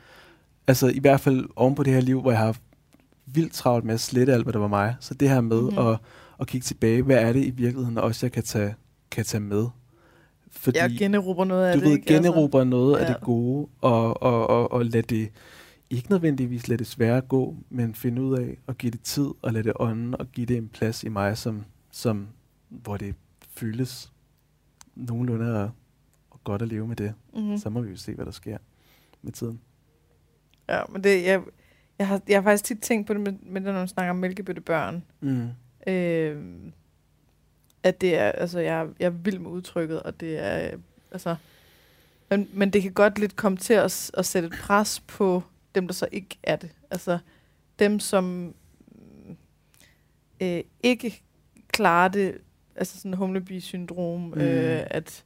[0.68, 2.56] Altså i hvert fald oven på det her liv, hvor jeg har
[3.26, 4.96] vildt travlt med at slette alt, hvad der var mig.
[5.00, 5.88] Så det her med mm-hmm.
[5.88, 5.98] at,
[6.40, 8.76] at kigge tilbage, hvad er det i virkeligheden også, jeg kan tage,
[9.12, 9.66] kan tage med?
[10.52, 11.86] Fordi Jeg generober noget af du det.
[11.86, 12.14] ved, ikke?
[12.14, 13.14] Altså, noget af ja.
[13.14, 15.30] det gode, og, og, og, og lad det
[15.92, 19.54] ikke nødvendigvis lade det svære gå, men finde ud af at give det tid, og
[19.54, 22.28] lade det ånde, og give det en plads i mig, som, som,
[22.70, 23.16] hvor det
[23.50, 24.12] føles
[24.96, 25.72] nogenlunde og,
[26.30, 27.14] og godt at leve med det.
[27.34, 27.50] Mm-hmm.
[27.50, 27.58] Mm.
[27.58, 28.58] Så må vi jo se, hvad der sker
[29.22, 29.62] med tiden.
[30.70, 31.42] Ja, men det, jeg,
[32.00, 34.18] jeg, har, jeg har faktisk tit tænkt på det, med, med når man snakker om
[34.18, 35.04] mælkebøttebørn.
[35.22, 35.48] Mm.
[35.88, 36.44] Øh,
[37.84, 40.80] at det er, altså jeg, jeg er vild med udtrykket, og det er, øh,
[41.12, 41.36] altså,
[42.30, 45.44] men, men det kan godt lidt komme til at, at sætte et pres på
[45.76, 46.72] dem, der så ikke er det.
[46.92, 47.20] Altså
[47.80, 48.24] dem, som
[48.88, 49.38] mm,
[50.42, 51.24] øh, ikke
[51.68, 52.38] klarer det,
[52.76, 54.28] altså sådan humlebi-syndrom, mm.
[54.36, 54.42] Mm.
[54.42, 55.26] øh, at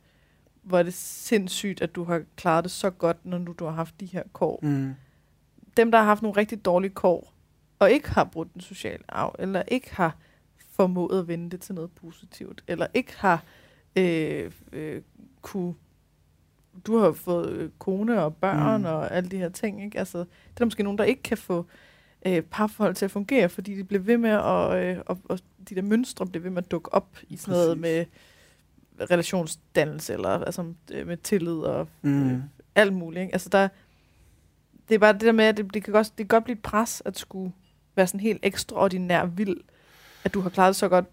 [0.61, 3.71] hvor er det sindssygt, at du har klaret det så godt, når nu du har
[3.71, 4.93] haft de her kår Mm.
[5.77, 7.33] dem, der har haft nogle rigtig dårlige kår,
[7.79, 10.17] og ikke har brudt den sociale arv, eller ikke har
[10.71, 13.43] formået at vende det til noget positivt, eller ikke har
[13.95, 15.01] øh, øh,
[15.41, 15.73] kunne...
[16.87, 18.85] Du har fået øh, kone og børn Mm.
[18.87, 19.99] og alle de her ting, ikke?
[19.99, 21.65] Altså, det er der måske nogen, der ikke kan få
[22.25, 24.83] øh, parforhold til at fungere, fordi de bliver ved med at...
[24.97, 27.69] Øh, og, og de der mønstre bliver ved med at dukke op i sådan noget
[27.69, 27.81] Præcis.
[27.81, 28.05] med
[29.11, 32.29] relationsdannelse, eller altså, øh, med tillid og Mm.
[32.31, 32.39] øh,
[32.75, 33.21] alt muligt.
[33.21, 33.33] Ikke?
[33.33, 33.67] Altså der,
[34.89, 36.55] det er bare det der med, at det, det, kan godt, det kan godt blive
[36.55, 37.51] et pres at skulle
[37.95, 39.57] være sådan helt ekstraordinær vild,
[40.23, 41.05] at du har klaret det så godt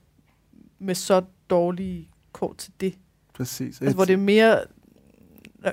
[0.79, 2.95] med så dårlige kort til det.
[3.35, 3.81] Præcis.
[3.81, 4.61] Altså, hvor det er mere,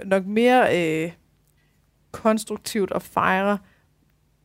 [0.05, 1.11] nok- mere øh,
[2.11, 3.57] konstruktivt at fejre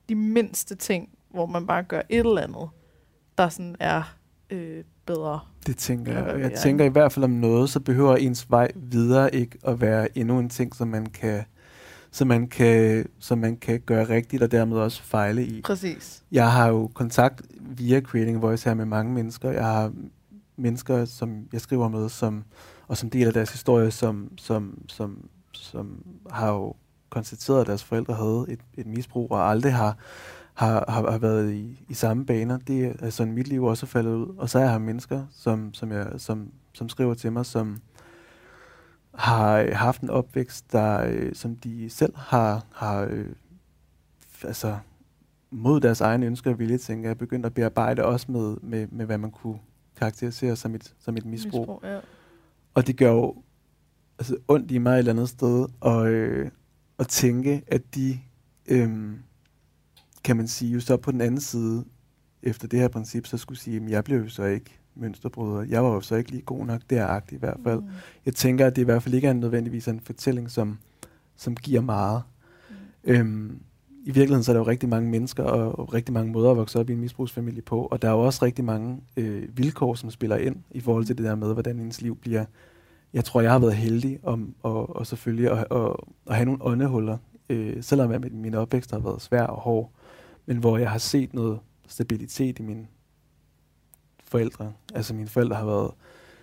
[0.08, 2.68] de mindste ting, hvor man bare gør et eller andet,
[3.38, 4.16] der sådan er
[4.50, 5.40] øh, bedre.
[5.66, 6.40] Det tænker jeg.
[6.40, 10.18] Jeg tænker i hvert fald om noget, så behøver ens vej videre ikke at være
[10.18, 11.44] endnu en ting, som man kan,
[12.10, 15.62] som man kan, som man kan gøre rigtigt og dermed også fejle i.
[15.62, 16.24] Præcis.
[16.32, 19.50] Jeg har jo kontakt via Creating Voice her med mange mennesker.
[19.50, 19.92] Jeg har
[20.56, 22.44] mennesker, som jeg skriver med, som,
[22.88, 26.74] og som deler deres historie, som, som, som, som har jo
[27.10, 29.96] konstateret, at deres forældre havde et, et misbrug, og aldrig har,
[30.54, 32.58] har, har, har været i, i samme baner.
[32.58, 34.34] Det er sådan, mit liv også er faldet ud.
[34.38, 37.80] Og så er jeg mennesker, som, som, jeg, som, som skriver til mig, som
[39.14, 43.26] har haft en opvækst, der, øh, som de selv har, har øh,
[44.44, 44.76] altså,
[45.50, 49.06] mod deres egne ønsker og vilje, tænker jeg, begyndt at bearbejde også med, med, med
[49.06, 49.58] hvad man kunne
[49.96, 51.60] karakterisere som et, som et misbrug.
[51.60, 51.98] misbrug ja.
[52.74, 53.34] Og det gør jo
[54.18, 56.50] altså, ondt i mig et eller andet sted, og, øh,
[56.98, 58.18] at tænke, at de,
[58.68, 58.90] øh,
[60.24, 61.84] kan man sige, jo så på den anden side,
[62.42, 65.62] efter det her princip, så skulle sige, at jeg blev jo så ikke mønsterbryder.
[65.62, 67.80] Jeg var jo så ikke lige god nok deragtig i hvert fald.
[67.80, 67.88] Mm.
[68.26, 70.78] Jeg tænker, at det i hvert fald ikke er nødvendigvis en fortælling, som,
[71.36, 72.22] som giver meget.
[72.70, 72.76] Mm.
[73.04, 73.60] Øhm,
[74.04, 76.56] I virkeligheden så er der jo rigtig mange mennesker og, og rigtig mange måder at
[76.56, 79.94] vokse op i en misbrugsfamilie på, og der er jo også rigtig mange øh, vilkår,
[79.94, 82.44] som spiller ind i forhold til det der med, hvordan ens liv bliver.
[83.14, 85.96] Jeg tror, jeg har været heldig om og, og selvfølgelig at, at,
[86.26, 89.90] at have nogle åndehuller, øh, selvom at min opvækst har været svær og hård,
[90.46, 91.58] men hvor jeg har set noget
[91.88, 92.86] stabilitet i min
[94.24, 94.72] forældre.
[94.94, 95.90] Altså mine forældre har været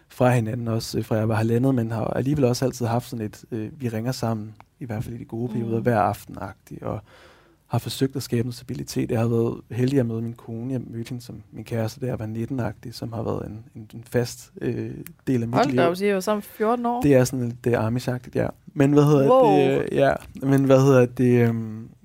[0.09, 3.25] fra hinanden også, øh, fra jeg var halvandet, men har alligevel også altid haft sådan
[3.25, 5.83] et, øh, vi ringer sammen, i hvert fald i de gode perioder, mm.
[5.83, 6.37] hver aften
[6.81, 6.99] og
[7.71, 9.11] har forsøgt at skabe en stabilitet.
[9.11, 10.73] Jeg har været heldig at møde min kone.
[10.73, 13.89] Jeg mødte hende som min kæreste, da jeg var 19-agtig, som har været en, en,
[13.93, 14.91] en fast øh,
[15.27, 15.81] del af mit Hold liv.
[15.81, 17.01] Hold da, I var sammen 14 år.
[17.01, 18.47] Det er sådan lidt det er amish ja.
[18.73, 19.57] Men hvad hedder wow.
[19.57, 19.79] det?
[19.79, 21.47] Øh, ja, men hvad hedder det?
[21.47, 21.55] Øh,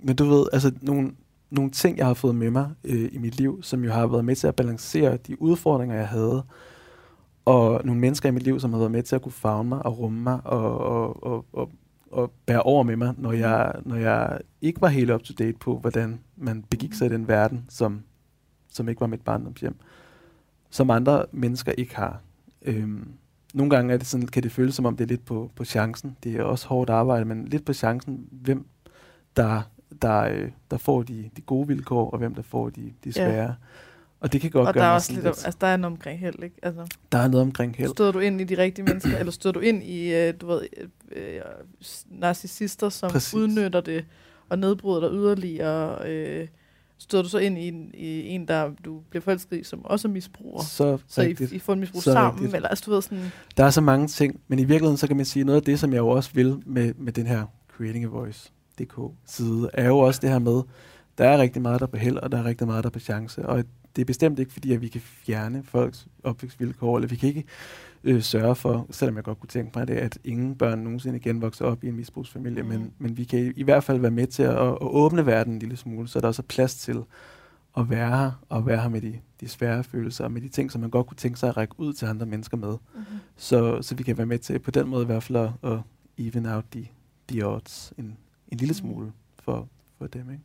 [0.03, 1.11] men du ved, altså nogle,
[1.51, 4.25] nogle ting, jeg har fået med mig øh, i mit liv, som jo har været
[4.25, 6.43] med til at balancere de udfordringer, jeg havde,
[7.45, 9.87] og nogle mennesker i mit liv, som har været med til at kunne fagne mig
[9.87, 11.71] og rumme mig og, og, og, og,
[12.11, 15.59] og bære over med mig, når jeg, når jeg ikke var helt up to date
[15.59, 18.03] på, hvordan man begik sig i den verden, som,
[18.73, 19.77] som ikke var mit barndomshjem,
[20.71, 22.21] som andre mennesker ikke har.
[22.63, 23.13] Øhm,
[23.55, 25.65] nogle gange er det sådan, kan det føles som om, det er lidt på, på
[25.65, 26.17] chancen.
[26.25, 28.67] Det er også hårdt arbejde, men lidt på chancen, hvem
[29.37, 29.63] der
[30.03, 33.43] der, øh, der får de, de gode vilkår, og hvem der får de, de svære.
[33.43, 33.53] Ja.
[34.21, 35.93] Og det kan godt og gøre der er også lidt, lidt, altså der er noget
[35.93, 36.57] omkring held, ikke?
[36.63, 37.91] Altså, der er noget omkring held.
[37.91, 40.63] Støder du ind i de rigtige mennesker, eller støder du ind i, øh, du ved,
[41.13, 41.41] øh,
[42.11, 43.35] narcissister, som Præcis.
[43.35, 44.05] udnytter det,
[44.49, 46.49] og nedbryder dig yderligere, øh,
[46.99, 50.09] støder du så ind i en, i en, der du bliver forelsket i, som også
[50.09, 50.63] er misbruger.
[50.63, 52.55] Så, så I, I får en misbrug så sammen, rigtigt.
[52.55, 53.33] eller altså du ved sådan...
[53.57, 55.81] Der er så mange ting, men i virkeligheden så kan man sige, noget af det,
[55.81, 57.47] som jeg jo også vil med, med den her
[57.77, 60.63] Creating a Voice, DK-side, er jo også det her med,
[61.19, 62.93] der er rigtig meget, der er på held, og der er rigtig meget, der er
[62.93, 63.47] på chance.
[63.47, 63.65] Og
[63.97, 67.45] det er bestemt ikke fordi, at vi kan fjerne folks opvækstvilkår, eller vi kan ikke
[68.05, 71.43] øh, sørge for, selvom jeg godt kunne tænke mig det, at ingen børn nogensinde igen
[71.43, 72.69] vokser op i en misbrugsfamilie, mm.
[72.69, 75.59] men, men vi kan i hvert fald være med til at, at åbne verden en
[75.59, 77.03] lille smule, så der også er plads til
[77.77, 80.73] at være her, og være her med de, de svære følelser, og med de ting,
[80.73, 82.77] som man godt kunne tænke sig at række ud til andre mennesker med.
[82.95, 83.03] Mm.
[83.37, 85.79] Så, så vi kan være med til på den måde i hvert fald at, at
[86.19, 86.87] even out de,
[87.31, 88.17] de odds en,
[88.49, 88.75] en lille mm.
[88.75, 89.69] smule for,
[89.99, 90.43] for dem, ikke?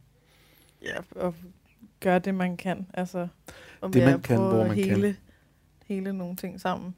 [0.82, 1.36] Ja, og
[2.00, 2.88] gøre det, man kan.
[2.94, 3.28] Altså,
[3.82, 5.18] og det, man kan, hvor man hele, kan.
[5.86, 6.96] Hele nogle ting sammen.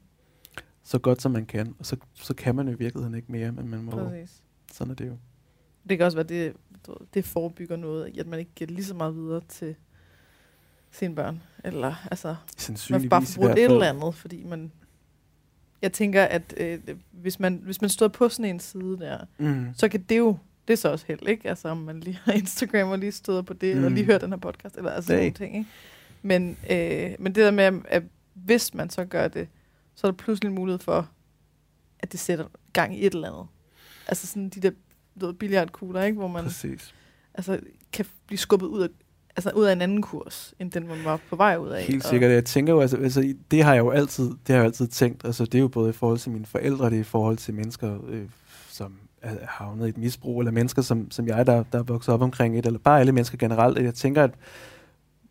[0.82, 1.74] Så godt, som man kan.
[1.78, 3.90] Og så, så kan man jo i virkeligheden ikke mere, men man må...
[3.90, 4.42] Præcis.
[4.72, 5.16] Sådan er det jo.
[5.88, 6.56] Det kan også være, det,
[7.14, 9.74] det forebygger noget, at man ikke giver lige så meget videre til
[10.90, 11.42] sine børn.
[11.64, 12.36] Eller altså,
[12.90, 14.72] man bare brugt et eller andet, fordi man...
[15.82, 16.80] Jeg tænker, at øh,
[17.10, 19.66] hvis, man, hvis man står på sådan en side der, mm.
[19.76, 20.36] så kan det jo
[20.68, 21.48] det er så også held, ikke?
[21.48, 23.76] Altså, om man lige har Instagram og lige støder på det, mm.
[23.76, 25.70] eller lige hørt den her podcast, eller altså nogle ting, ikke?
[26.22, 28.02] Men, øh, men det der med, at
[28.34, 29.48] hvis man så gør det,
[29.94, 31.08] så er der pludselig mulighed for,
[31.98, 33.46] at det sætter gang i et eller andet.
[34.06, 34.70] Altså sådan de der
[35.14, 36.18] ved, billiardkugler, ikke?
[36.18, 36.94] Hvor man Præcis.
[37.34, 37.60] altså,
[37.92, 38.88] kan blive skubbet ud af,
[39.36, 41.84] altså ud af en anden kurs, end den, man var på vej ud af.
[41.84, 42.30] Helt sikkert.
[42.30, 44.86] Jeg tænker jo, altså, altså, det har jeg jo altid, det har jeg jo altid
[44.86, 45.24] tænkt.
[45.24, 47.54] Altså, det er jo både i forhold til mine forældre, det er i forhold til
[47.54, 48.28] mennesker, øh,
[48.68, 48.94] som
[49.48, 52.58] havnet i et misbrug, eller mennesker som, som jeg, der, der er vokset op omkring
[52.58, 53.78] et, eller bare alle mennesker generelt.
[53.78, 54.30] Jeg tænker, at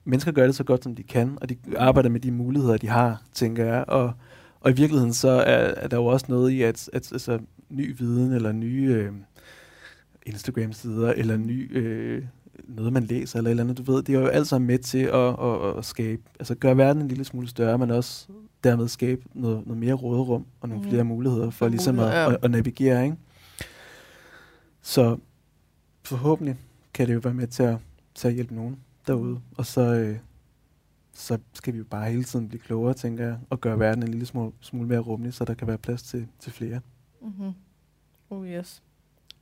[0.05, 2.87] mennesker gør det så godt, som de kan, og de arbejder med de muligheder, de
[2.87, 3.85] har, tænker jeg.
[3.87, 4.13] Og,
[4.59, 7.39] og i virkeligheden så er, er der jo også noget i, at, at altså,
[7.69, 9.11] ny viden, eller nye øh,
[10.25, 11.77] Instagram-sider, eller ny...
[11.77, 12.23] Øh,
[12.67, 14.97] noget, man læser, eller eller andet, du ved, det er jo alt sammen med til
[14.97, 18.27] at, at, at skabe, altså gøre verden en lille smule større, men også
[18.63, 20.89] dermed skabe noget, noget mere råderum og nogle mm.
[20.89, 23.17] flere muligheder for ligesom at, at, at navigere, ikke?
[24.84, 25.17] Så
[26.03, 26.57] forhåbentlig
[26.93, 27.77] kan det jo være med til at,
[28.15, 29.41] til at hjælpe nogen derude.
[29.57, 30.17] Og så, øh,
[31.13, 34.09] så skal vi jo bare hele tiden blive klogere, tænker jeg, og gøre verden en
[34.09, 36.79] lille smule, smule mere rummelig, så der kan være plads til, til flere.
[37.21, 37.51] Mm-hmm.
[38.29, 38.84] Oh yes.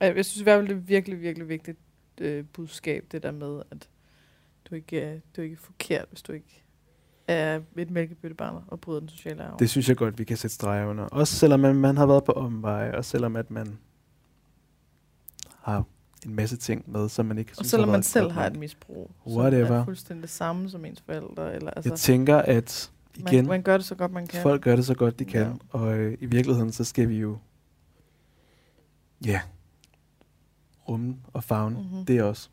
[0.00, 1.78] Jeg synes i hvert fald, det er virkelig, virkelig vigtigt
[2.20, 3.88] øh, budskab, det der med, at
[4.70, 6.62] du ikke, er, du er ikke forkert, hvis du ikke
[7.26, 9.58] er et mælkebøttebarn og bryder den sociale arv.
[9.58, 11.04] Det synes jeg godt, vi kan sætte streger under.
[11.04, 13.78] Også selvom man, man har været på omveje, og selvom at man
[15.62, 15.84] har
[16.26, 19.10] en masse ting med, som man ikke Og synes selvom man selv har et misbrug,
[19.26, 19.66] Whatever.
[19.66, 21.54] som er fuldstændig det samme som ens forældre.
[21.54, 24.42] Eller, altså, Jeg tænker, at igen, man, man gør det så godt, man kan.
[24.42, 25.40] folk gør det så godt, de kan.
[25.40, 25.52] Ja.
[25.78, 27.38] Og øh, i virkeligheden, så skal vi jo,
[29.26, 29.40] ja,
[30.88, 31.76] rumme og fagne.
[31.76, 31.84] Mhm.
[31.84, 32.06] Mm-hmm.
[32.06, 32.48] Det også.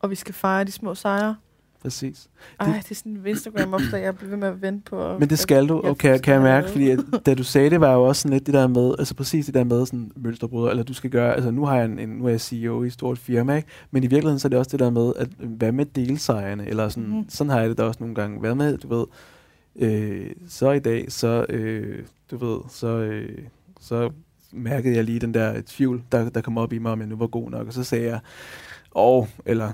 [0.00, 1.36] Og vi skal fejre de små sejre.
[1.82, 2.28] Præcis.
[2.60, 5.18] Ej, det er sådan en Instagram-opslag, jeg bliver ved med at vente på.
[5.18, 7.80] Men det skal du, og kan, kan jeg mærke, fordi at, da du sagde det,
[7.80, 10.70] var jo også sådan lidt det der med, altså præcis det der med sådan mønsterbryder,
[10.70, 12.86] eller du skal gøre, altså nu har jeg en, en nu er jeg CEO i
[12.86, 13.68] et stort firma, ikke?
[13.90, 16.68] men i virkeligheden så er det også det der med, at øh, hvad med delsejrene,
[16.68, 17.24] eller sådan, mm.
[17.28, 19.06] sådan har jeg det da også nogle gange, hvad med, du ved,
[19.76, 23.38] øh, så i dag, så, øh, du ved, så, øh,
[23.80, 24.10] så
[24.52, 27.16] mærkede jeg lige den der tvivl, der, der kom op i mig, om jeg nu
[27.16, 28.20] var god nok, og så sagde jeg,
[28.90, 29.72] og, eller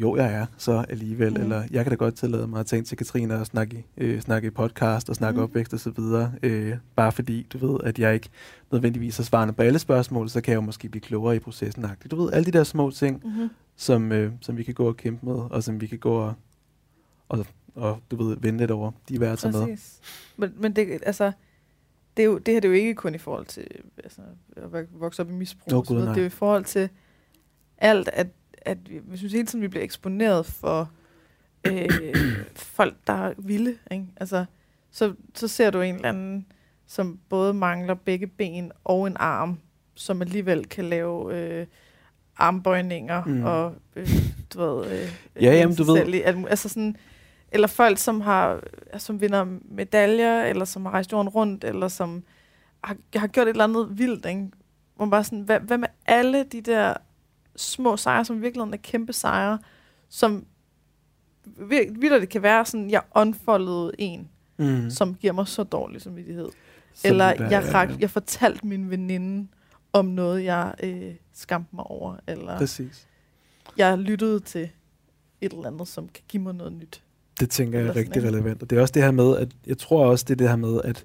[0.00, 1.40] jo, jeg er så alligevel, Mm.
[1.40, 3.84] eller jeg kan da godt tillade mig at tage ind til Katrine og snakke, i-
[3.96, 5.44] øh, snakke i podcast og snakke Mm.
[5.44, 8.28] opvækst og så videre, øh, bare fordi, du ved, at jeg ikke
[8.72, 11.84] nødvendigvis har svarene på alle spørgsmål, så kan jeg jo måske blive klogere i processen.
[12.10, 13.48] Du ved, alle de der små ting, Mm-hmm.
[13.76, 16.34] som, øh, som vi kan gå og kæmpe med, og som vi kan gå og,
[17.28, 19.76] og, og du ved, vende lidt over, de er værd at tage med.
[20.36, 21.32] Men, men det, altså,
[22.16, 23.66] det, er jo, det her det er jo ikke kun i forhold til
[24.04, 24.20] altså,
[24.56, 25.84] at vokse op i misbrug.
[25.88, 26.04] Videre.
[26.04, 26.14] nej.
[26.14, 26.88] det er jo i forhold til
[27.78, 28.26] alt, at,
[28.64, 30.90] at vi, jeg synes hele tiden, vi bliver eksponeret for
[31.66, 31.88] øh,
[32.76, 33.76] folk, der er vilde.
[33.90, 34.06] Ikke?
[34.16, 34.44] Altså,
[34.90, 36.46] så, så ser du en eller anden,
[36.86, 39.58] som både mangler begge ben og en arm,
[39.94, 41.66] som alligevel kan lave øh,
[42.36, 43.44] armbøjninger Mm.
[43.44, 44.08] og øh,
[44.54, 45.08] du ved, øh,
[45.42, 45.94] Ja, jamen, du sig ved-
[46.48, 46.96] altså sådan,
[47.52, 48.60] eller folk, som har
[48.98, 52.24] som vinder medaljer, eller som har rejst jorden rundt, eller som
[52.84, 54.48] har, har gjort et eller andet vildt, ikke?
[54.96, 56.94] Hvor man bare sådan, hvad, hvad med alle de der
[57.56, 59.58] små sejre, som i virkeligheden er kæmpe sejre,
[60.08, 60.46] som
[61.46, 64.28] vildt det kan være sådan, jeg unfoldede en,
[64.58, 64.90] Mm.
[64.90, 66.48] som giver mig så dårlig samvittighed.
[66.94, 69.48] Som Eller der jeg, rak, jeg fortalte min veninde
[69.92, 73.06] om noget, jeg øh, skamte mig over, eller Præcis.
[73.76, 74.68] jeg lyttede til
[75.40, 77.02] et eller andet, som kan give mig noget nyt.
[77.40, 78.28] Det tænker jeg er rigtig ikke?
[78.28, 78.62] relevant.
[78.62, 80.56] Og det er også det her med, at jeg tror også, det er det her
[80.56, 81.04] med, at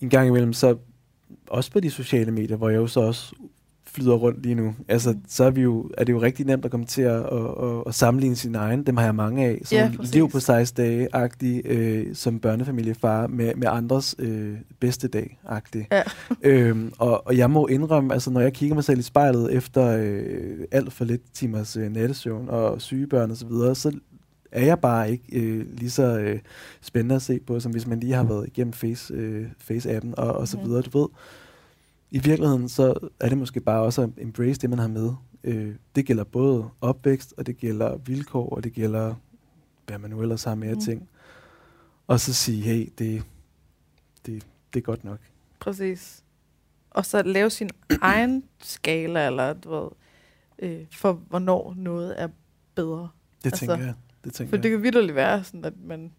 [0.00, 0.76] en gang imellem, så
[1.46, 3.34] også på de sociale medier, hvor jeg jo så også
[3.98, 5.18] flyder rundt lige nu, altså, Mm.
[5.28, 7.22] så er, vi jo, er det jo rigtig nemt at komme til at, at,
[7.62, 8.82] at, at sammenligne sin egen.
[8.86, 9.60] Dem har jeg mange af.
[9.64, 10.14] Som Ja, præcis.
[10.14, 15.88] liv på 16 dage-agtig, øh, som børnefamiliefar med, med andres øh, bedste dag-agtig.
[15.92, 16.02] Ja.
[16.50, 19.98] øhm, og, og jeg må indrømme, altså når jeg kigger mig selv i spejlet efter
[20.00, 23.92] øh, alt for lidt timers øh, nattesøvn og sygebørn og så videre, så
[24.52, 26.38] er jeg bare ikke øh, lige så øh,
[26.82, 30.32] spændende at se på, som hvis man lige har været igennem face, øh, face-appen og,
[30.32, 30.66] og så Mhm.
[30.66, 31.08] videre, du ved.
[32.10, 35.12] I virkeligheden, så er det måske bare også at embrace det, man har med.
[35.44, 39.14] Øh, det gælder både opvækst, og det gælder vilkår, og det gælder,
[39.86, 40.84] hvad man nu ellers har med af Mhm.
[40.84, 41.08] ting.
[42.06, 43.22] Og så sige, hey, det,
[44.26, 45.18] det, det er godt nok.
[45.60, 46.24] Præcis.
[46.90, 47.70] Og så lave sin
[48.02, 49.88] egen skala, eller du ved,
[50.58, 52.28] øh, for hvornår noget er
[52.74, 53.08] bedre.
[53.44, 53.94] Det Altså, tænker jeg.
[54.24, 54.62] Det tænker For jeg.
[54.62, 56.12] det kan vidderligt være sådan, at man...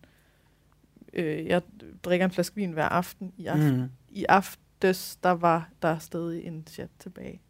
[1.13, 1.61] Øh, jeg
[2.03, 3.33] drikker en flaske vin hver aften.
[3.37, 3.75] I, aften.
[3.75, 3.81] Mm.
[3.81, 3.89] Mm.
[4.09, 4.25] I
[4.83, 7.41] aftes, der var der stadig en chat tilbage.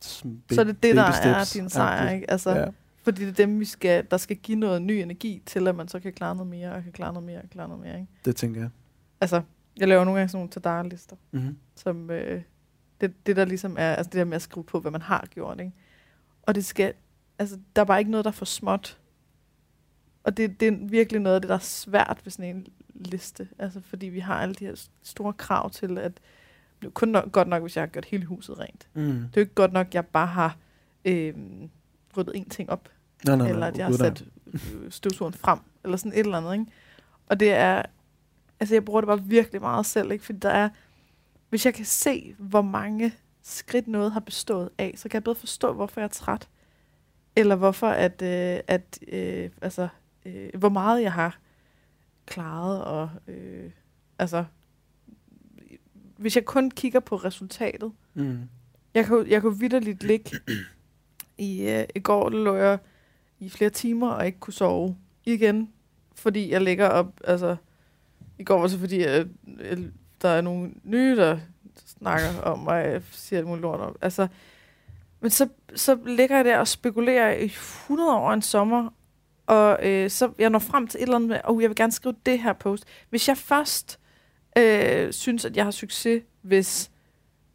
[0.00, 2.30] Så er det det, der baby er steps din sejr, ikke?
[2.30, 2.66] Altså, Ja.
[3.02, 5.88] Fordi det er dem, vi skal, der skal give noget ny energi til, at man
[5.88, 8.12] så kan klare noget mere, og kan klare noget mere, og klare noget mere, ikke?
[8.24, 8.70] Det tænker jeg.
[9.20, 9.42] Altså,
[9.76, 11.16] jeg laver nogle gange sådan nogle tadar-lister.
[11.30, 11.56] Mm-hmm.
[11.74, 12.42] som øh,
[13.00, 15.26] det, det der ligesom er, altså det der med at skrive på, hvad man har
[15.30, 15.72] gjort, ikke?
[16.42, 16.94] Og det skal,
[17.38, 18.98] altså der er bare ikke noget, der er for småt.
[20.24, 23.48] Og det, det er virkelig noget af det, der er svært ved sådan en liste.
[23.58, 26.12] Altså fordi vi har alle de her store krav til, at
[26.84, 28.88] det er kun nok, godt nok, hvis jeg har gjort hele huset rent.
[28.94, 29.02] Mm.
[29.02, 30.56] Det er jo ikke godt nok, at jeg bare har
[31.04, 31.34] øh,
[32.16, 32.88] ryddet en ting op,
[33.26, 36.52] Nej, nej, eller at jeg har sat øh, støvsugeren frem, eller sådan et eller andet,
[36.52, 36.66] ikke?
[37.26, 37.82] Og det er,
[38.60, 40.24] altså jeg bruger det bare virkelig meget selv, ikke?
[40.24, 40.68] Fordi der er,
[41.50, 43.12] hvis jeg kan se, hvor mange
[43.42, 46.48] skridt noget har bestået af, så kan jeg bedre forstå, hvorfor jeg er træt.
[47.36, 49.88] Eller hvorfor, at, øh, at øh, altså,
[50.26, 51.38] øh, hvor meget jeg har
[52.26, 53.70] klaret, og øh,
[54.18, 54.44] altså,
[56.16, 58.38] hvis jeg kun kigger på resultatet, Mm.
[58.94, 60.30] jeg kunne, jeg kunne vidderligt ligge
[61.38, 62.78] i, øh, i går, der lå jeg
[63.40, 65.70] i flere timer og ikke kunne sove igen,
[66.14, 67.56] fordi jeg ligger op, altså,
[68.38, 69.26] i går var det fordi, at,
[69.60, 69.78] øh,
[70.22, 71.38] der er nogle nye, der
[71.86, 73.96] snakker om mig, jeg siger alt muligt lort om.
[74.00, 74.28] Altså,
[75.20, 78.88] men så, så ligger jeg der og spekulerer i 100 år en sommer,
[79.46, 81.92] og øh, så jeg når frem til et eller andet med, oh, jeg vil gerne
[81.92, 82.84] skrive det her post.
[83.10, 83.98] Hvis jeg først
[84.58, 86.90] øh, synes, at jeg har succes, hvis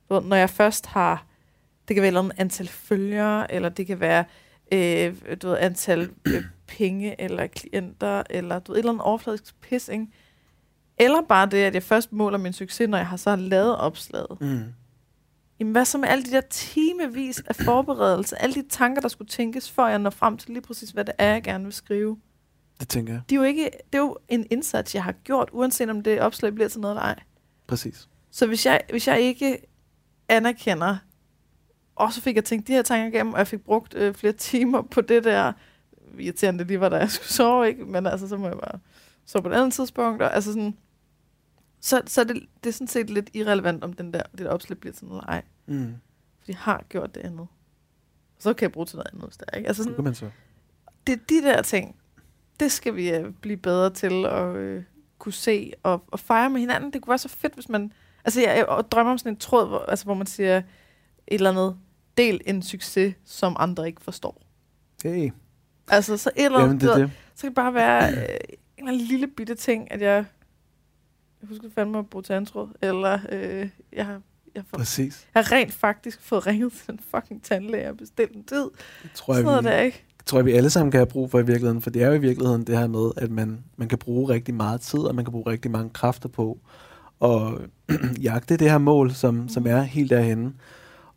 [0.10, 1.26] når jeg først har,
[1.88, 4.26] det kan være et eller andet antal følgere, eller det kan være
[4.72, 9.62] øh, du ved, antal øh, penge, eller klienter, eller du ved, et eller andet overfladisk
[9.62, 10.08] pis, ikke?
[10.98, 14.38] Eller bare det, at jeg først måler min succes, når jeg har så lavet opslaget.
[14.42, 14.64] Mm.
[15.60, 19.30] jamen hvad så med alle de der timevis af forberedelse, alle de tanker, der skulle
[19.30, 22.18] tænkes, før jeg når frem til lige præcis, hvad det er, jeg gerne vil skrive.
[22.80, 23.22] Det tænker jeg.
[23.30, 23.64] Det er jo, ikke,
[23.94, 26.94] det er jo en indsats, jeg har gjort, uanset om det opslag bliver til noget
[26.94, 27.20] eller ej.
[27.68, 28.10] Præcis.
[28.32, 29.58] Så hvis jeg, hvis jeg ikke
[30.30, 30.98] anerkender,
[31.96, 34.34] og så fik jeg tænkt de her tanker igennem, og jeg fik brugt øh, flere
[34.34, 35.54] timer på det der,
[36.20, 37.86] irriterende lige var, da jeg skulle sove, ikke?
[37.86, 38.80] men altså, så må jeg bare
[39.26, 40.78] sove på et andet tidspunkt, og altså sådan,
[41.82, 44.50] så, så er det, det er sådan set lidt irrelevant, om den der, det der
[44.50, 45.42] opslag bliver til noget eller ej.
[45.66, 45.96] Mm.
[46.40, 47.48] For jeg har gjort det andet.
[48.40, 49.68] Så kan jeg bruge til noget andet, hvis det er, ikke?
[49.68, 50.30] Altså Så kan sådan, man så.
[51.08, 51.96] det er de der ting,
[52.60, 54.84] det skal vi øh, blive bedre til at øh,
[55.18, 56.94] kunne se og, og fejre med hinanden.
[56.94, 57.94] Det kunne være så fedt, hvis man...
[58.26, 60.64] Altså, jeg, jeg drømmer om sådan en tråd, hvor, altså, hvor man siger et
[61.28, 61.78] eller andet,
[62.18, 64.42] del en succes, som andre ikke forstår.
[65.04, 65.32] Hey.
[65.88, 67.12] Altså, så et eller Jamen, andet, det er det, det.
[67.36, 68.24] så kan det bare være øh, en
[68.78, 70.26] eller anden lille bitte ting, at jeg...
[71.42, 74.22] Jeg husker fandme at bruge tandtråd, eller øh, jeg har...
[74.56, 75.28] Jeg, får, Præcis.
[75.36, 78.70] jeg har rent faktisk fået ringet til en fucking tandlæge og bestilt en tid.
[79.04, 80.06] Det tror Sådan jeg, noget vi, der, ikke?
[80.30, 81.82] Tror jeg, vi alle sammen kan have brug for i virkeligheden.
[81.82, 84.54] For det er jo i virkeligheden det her med, at man, man kan bruge rigtig
[84.54, 86.60] meget tid, og man kan bruge rigtig mange kræfter på
[87.20, 87.62] og
[88.22, 90.54] jagte det her mål, som, som er helt derhenne.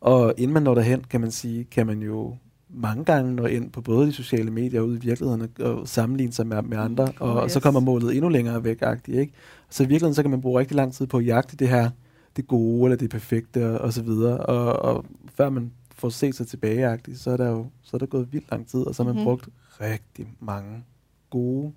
[0.01, 2.35] Og inden man når derhen, kan man sige, kan man jo
[2.69, 6.33] mange gange nå ind på både de sociale medier og ude i virkeligheden og, sammenligne
[6.33, 7.63] sig med, med andre, Oh, og, og så yes.
[7.63, 9.33] kommer målet endnu længere væk, agtigt, ikke?
[9.69, 11.89] Så i virkeligheden, så kan man bruge rigtig lang tid på at jagte det her,
[12.35, 15.05] det gode eller det perfekte og, og så videre, og, og
[15.35, 18.33] før man får set sig tilbage, agtigt, så er der jo så er der gået
[18.33, 19.23] vildt lang tid, og så har man Mhm.
[19.23, 19.49] brugt
[19.81, 20.83] rigtig mange
[21.29, 21.73] gode,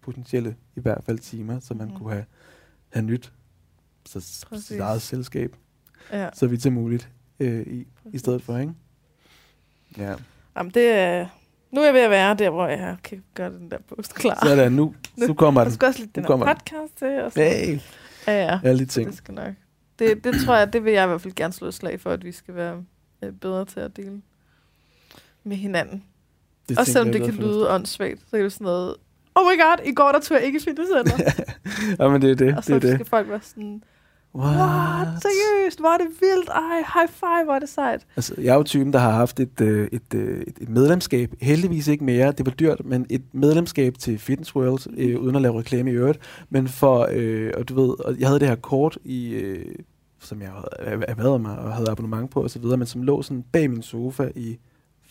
[0.00, 1.96] potentielle, i hvert fald timer, som man Mhm.
[1.96, 2.24] kunne have,
[2.88, 3.32] have nyt
[4.06, 4.20] så
[4.60, 5.56] sit eget selskab,
[6.12, 6.28] Ja.
[6.34, 7.08] så vidt som muligt
[7.40, 8.72] øh, i, i stedet for, ikke?
[9.98, 10.14] Ja.
[10.56, 11.26] Jamen, det er...
[11.70, 14.38] Nu er jeg ved at være der, hvor jeg kan gøre den der post klar.
[14.42, 14.94] Så er der nu,
[15.28, 15.72] nu kommer den.
[15.72, 17.22] skal også lidt Nu den her podcast til.
[17.22, 17.40] Og så.
[17.40, 17.78] Hey,
[18.26, 18.60] Ja, ja.
[18.64, 19.06] alle de ting.
[19.08, 19.54] Det skal nok.
[19.98, 22.10] Det, det tror jeg, det vil jeg i hvert fald gerne slå et slag for,
[22.10, 22.84] at vi skal være
[23.22, 24.22] øh, bedre til at dele
[25.44, 26.04] med hinanden.
[26.68, 28.94] Det Også selvom jeg det kan lyde åndssvagt, så er det sådan noget,
[29.34, 31.44] oh my god, i går der tog jeg ikke i fitnesscenter.
[32.04, 32.48] ja, men det er det.
[32.48, 32.94] og det så er det.
[32.94, 33.82] skal folk være sådan,
[34.34, 34.56] What?
[34.56, 38.06] what, seriøst, hvor er det vildt, ej, high five, hvor er det sejt.
[38.16, 41.34] Altså, jeg er jo typen, der har haft et, øh, et, øh, et, et medlemskab.
[41.40, 42.32] Heldigvis ikke mere.
[42.32, 45.94] Det var dyrt, men et medlemskab til Fitness World, øh, uden at lave reklame i
[45.94, 46.18] øvrigt.
[46.50, 49.28] Men for, øh, og du ved, og jeg havde det her kort i...
[49.28, 49.74] Øh,
[50.20, 50.50] som jeg
[50.80, 54.28] havde erhvervet mig og havde abonnement på osv., men som lå sådan bag min sofa
[54.34, 54.58] i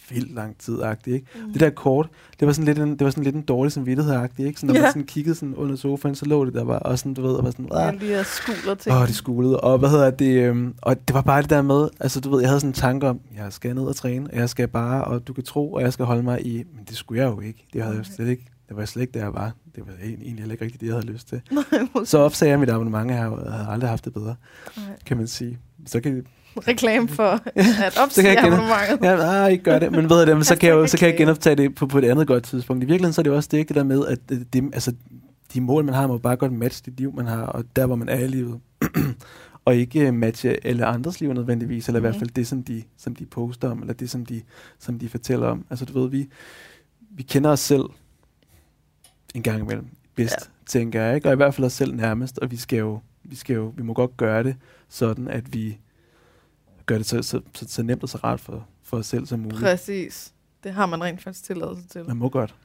[0.09, 1.25] vildt lang tid -agtigt, ikke?
[1.45, 1.51] Mm.
[1.51, 4.29] Det der kort, det var sådan lidt en, det var sådan lidt en dårlig samvittighed
[4.39, 4.59] ikke?
[4.59, 4.81] Sådan, når Ja.
[4.81, 7.33] man sådan kiggede sådan under sofaen, så lå det der var, og sådan, du ved,
[7.33, 8.91] og var sådan, ah, lige har skuler til.
[8.91, 9.59] Åh, oh, de skulede.
[9.59, 10.43] Og hvad hedder det?
[10.43, 12.73] Øhm, og det var bare det der med, altså du ved, jeg havde sådan en
[12.73, 15.73] tanke om, jeg skal ned og træne, og jeg skal bare, og du kan tro,
[15.73, 17.67] og jeg skal holde mig i, men det skulle jeg jo ikke.
[17.73, 18.45] Det havde jeg jo slet ikke.
[18.69, 19.51] Det var slet ikke, der jeg var.
[19.75, 21.41] Det var egentlig heller ikke rigtigt det, jeg havde lyst til.
[21.51, 24.35] Nej, Så opsagde jeg mit abonnement, og jeg havde aldrig haft det bedre,
[24.77, 24.85] Nej.
[25.05, 25.57] kan man sige.
[25.85, 26.25] Så kan,
[26.67, 27.39] Reklame for
[27.85, 29.05] at opsige jeg abonnementet.
[29.07, 29.91] Ja, ah, ikke gør det.
[29.91, 31.87] Men ved jeg det, men så, kan jeg, jo, så kan jeg genoptage det på,
[31.87, 32.83] på et andet godt tidspunkt.
[32.83, 34.93] I virkeligheden så er det også det, ikke, det der med, at det, det, altså,
[35.53, 37.95] de mål, man har, må bare godt matche det liv, man har, og der, hvor
[37.95, 38.59] man er i livet.
[39.65, 42.19] og ikke øh, matche alle andres liv nødvendigvis, eller i hvert Mhm.
[42.19, 44.41] fald det, som de, som de poster om, eller det, som de,
[44.79, 45.65] som de fortæller om.
[45.69, 46.29] Altså, du ved, vi,
[47.11, 47.83] vi kender os selv
[49.37, 50.45] en gang imellem bedst, ja.
[50.65, 51.29] tænker jeg, ikke?
[51.29, 53.83] Og i hvert fald os selv nærmest, og vi skal jo, vi skal jo, vi
[53.83, 54.55] må godt gøre det
[54.89, 55.77] sådan, at vi
[56.85, 59.39] gør det så, så, så, så nemt og så rart for, for os selv som
[59.39, 59.61] muligt.
[59.61, 60.33] Præcis.
[60.63, 62.07] Det har man rent faktisk tilladelse til.
[62.07, 62.55] Man må godt.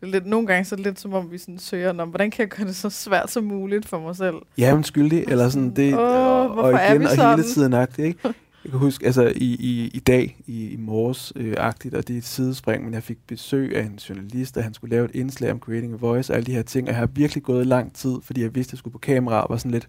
[0.00, 2.08] Det er lidt, nogle gange så er det lidt som om, vi sådan søger, om,
[2.08, 4.36] hvordan kan jeg gøre det så svært som muligt for mig selv?
[4.58, 8.06] Ja, men skyldig, eller sådan det, Åh, og, og er igen, og hele tiden agtigt,
[8.06, 8.34] ikke?
[8.66, 12.14] Jeg kan huske, altså i, i, i dag, i, i morges øh, agtigt, og det
[12.14, 15.14] er et sidespring, men jeg fik besøg af en journalist, og han skulle lave et
[15.14, 17.66] indslag om creating a voice, og alle de her ting, og jeg har virkelig gået
[17.66, 19.88] lang tid, fordi jeg vidste, at jeg skulle på kamera, og var sådan lidt,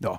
[0.00, 0.16] nå.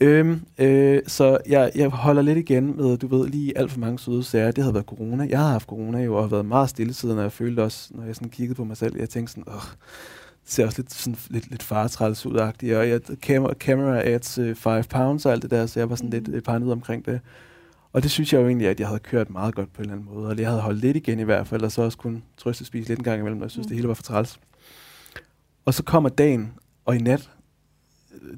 [0.00, 3.98] Øhm, øh, så jeg, jeg holder lidt igen med, du ved, lige alt for mange
[3.98, 4.50] søde sager.
[4.50, 5.26] Det havde været corona.
[5.30, 7.90] Jeg har haft corona jo, og har været meget stille siden, og jeg følte også,
[7.94, 9.62] når jeg sådan kiggede på mig selv, jeg tænkte sådan, åh,
[10.46, 14.84] ser også lidt, sådan, lidt, lidt faretræls ud og jeg, camera, camera adds 5 uh,
[14.84, 16.24] pounds og alt det der, så jeg var sådan mm.
[16.24, 17.20] lidt uh, paranoid omkring det.
[17.92, 19.94] Og det synes jeg jo egentlig, at jeg havde kørt meget godt på en eller
[19.94, 22.22] anden måde, og jeg havde holdt lidt igen i hvert fald, og så også kun
[22.36, 23.68] trøste spise lidt en gang imellem, og jeg synes, Mm.
[23.68, 23.68] mm.
[23.68, 24.40] det hele var for træls.
[25.64, 26.52] Og så kommer dagen,
[26.84, 27.30] og i nat,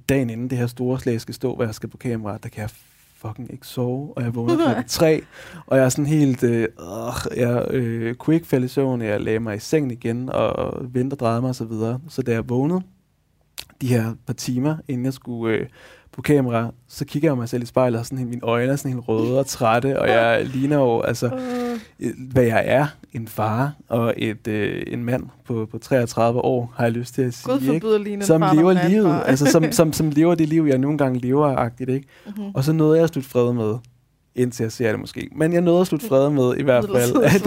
[0.09, 2.61] dagen inden det her store slag skal stå, hvor jeg skal på kamera, der kan
[2.61, 2.71] jeg
[3.19, 5.23] fucking ikke sove, og jeg vågner klokken tre,
[5.67, 6.69] og jeg er sådan helt, øh,
[7.37, 11.15] jeg øh, kunne ikke falde i søvn, jeg lagde mig i sengen igen, og vente
[11.15, 12.01] og drejede mig og så videre.
[12.09, 12.81] Så da jeg vågnede,
[13.81, 15.67] de her par timer, inden jeg skulle øh,
[16.13, 18.93] på kamera, så kigger jeg mig selv i spejlet, og sådan, mine øjne er sådan
[18.93, 21.31] helt røde og trætte, og jeg ligner jo, altså,
[22.01, 26.73] Øh, hvad jeg er, en far og et, øh, en mand på, på 33 år,
[26.77, 27.87] har jeg lyst til at sige, Gud ikke?
[27.87, 30.79] forbyder en som far, lever er livet, altså som, som, som lever det liv, jeg
[30.79, 32.07] nogle gange lever-agtigt, ikke?
[32.27, 32.45] Mhm.
[32.55, 33.75] Og så nåede jeg at slutte fred med,
[34.39, 37.17] indtil jeg ser det måske, men jeg nåede at slutte fred med i hvert fald,
[37.25, 37.47] at,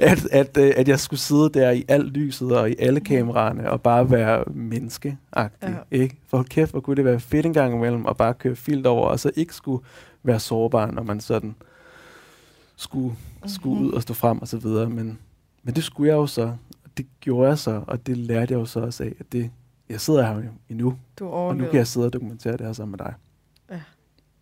[0.12, 3.70] at, at, øh, at jeg skulle sidde der i alt lyset og i alle kameraerne
[3.70, 5.96] og bare være menneskeagtig, Ja.
[5.96, 6.16] ikke?
[6.26, 9.08] For kæft, hvor kunne det være fedt en gang imellem at bare køre filt over,
[9.08, 9.84] og så ikke skulle
[10.22, 11.54] være sårbar, når man sådan
[12.76, 13.14] skulle,
[13.46, 13.86] skulle Mhm.
[13.86, 15.18] ud og stå frem og så videre, men,
[15.62, 16.42] men det skulle jeg jo så,
[16.84, 19.50] og det gjorde jeg så, og det lærte jeg jo så også af, at det,
[19.88, 22.90] jeg sidder her endnu, Du og nu kan jeg sidde og dokumentere det her sammen
[22.90, 23.14] med dig.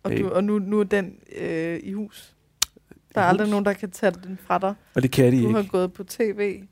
[0.03, 2.35] Og, du, og nu, nu er den øh, i hus.
[3.15, 3.51] Der er I aldrig hus.
[3.51, 4.73] nogen, der kan tage den fra dig.
[4.95, 5.71] Og det kan de Du har ikke.
[5.71, 6.63] gået på tv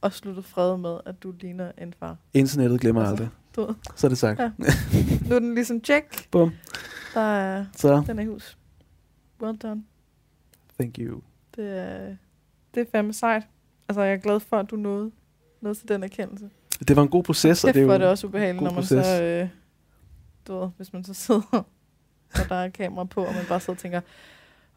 [0.00, 2.16] og sluttet fred med, at du ligner en far.
[2.34, 3.28] Internettet glemmer Altså, aldrig.
[3.56, 3.74] Du.
[3.96, 4.40] Så er det sagt.
[4.40, 4.50] Ja.
[5.28, 6.28] Nu er den ligesom check.
[6.30, 6.52] Bum.
[7.14, 8.58] Der er, Så, den er i hus.
[9.42, 9.82] Well done.
[10.80, 11.20] thank you.
[11.56, 12.16] Det er,
[12.74, 13.42] det er fandme sejt.
[13.88, 15.10] Altså, jeg er glad for, at du nåede,
[15.60, 16.50] nåede til den erkendelse.
[16.88, 19.06] Det var en god proces, og det er det også ubehageligt, når man proces.
[19.06, 19.22] så...
[19.22, 19.48] Øh,
[20.48, 21.66] du ved, hvis man så sidder,
[22.40, 24.00] og der er kamera på, og man bare sidder og tænker,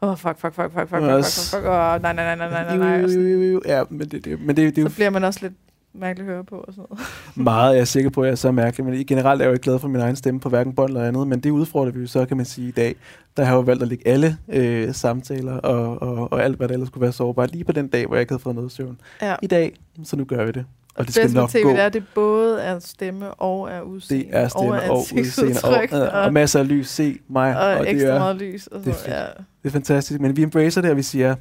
[0.02, 2.48] åh, oh, fuck, fuck, fuck, fuck, fuck, fuck, fuck, fuck, oh, nej, nej, nej, nej,
[2.50, 3.60] nej, nej, nej.
[3.66, 5.54] Ja, men det, det, men det, det er så bliver man også lidt
[5.92, 7.06] mærkeligt at høre på og sådan noget.
[7.34, 9.52] meget, jeg er sikker på, at jeg er så mærkelig, men generelt er jeg jo
[9.52, 12.00] ikke glad for min egen stemme på hverken bånd eller andet, men det udfordrer vi
[12.00, 12.94] jo så, kan man sige, i dag.
[13.36, 16.68] Der har jeg jo valgt at lægge alle øh, samtaler og, og, og alt, hvad
[16.68, 18.72] der ellers skulle være sårbart, lige på den dag, hvor jeg ikke havde fået noget
[18.72, 19.00] søvn.
[19.22, 19.34] Ja.
[19.42, 20.64] I dag, så nu gør vi det.
[20.98, 21.70] Og det skal nok tv, gå.
[21.70, 24.24] det er, det både er stemme og er udseende.
[24.24, 26.88] Det er stemme og, udseende og, ansigtsudtryk, og, og masser af lys.
[26.88, 27.56] Se mig.
[27.58, 28.66] og, Og, og det, ekstra er, meget lys.
[28.66, 29.20] Og det er så, ja.
[29.26, 29.34] det
[29.64, 30.20] er fantastisk.
[30.20, 31.36] Men vi embracer det, og vi siger,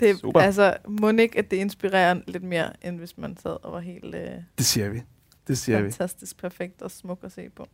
[0.00, 0.40] Det, er- Super.
[0.40, 4.14] altså, må ikke, at det inspirerer lidt mere, end hvis man sad og var helt
[4.14, 5.02] øh, det siger vi.
[5.48, 5.90] Det siger vi.
[5.90, 7.66] fantastisk perfekt og smuk at se på.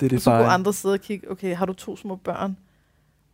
[0.00, 0.54] Det er Og det så kunne bare.
[0.54, 2.56] andre sidde og kigge, okay, har du to små børn?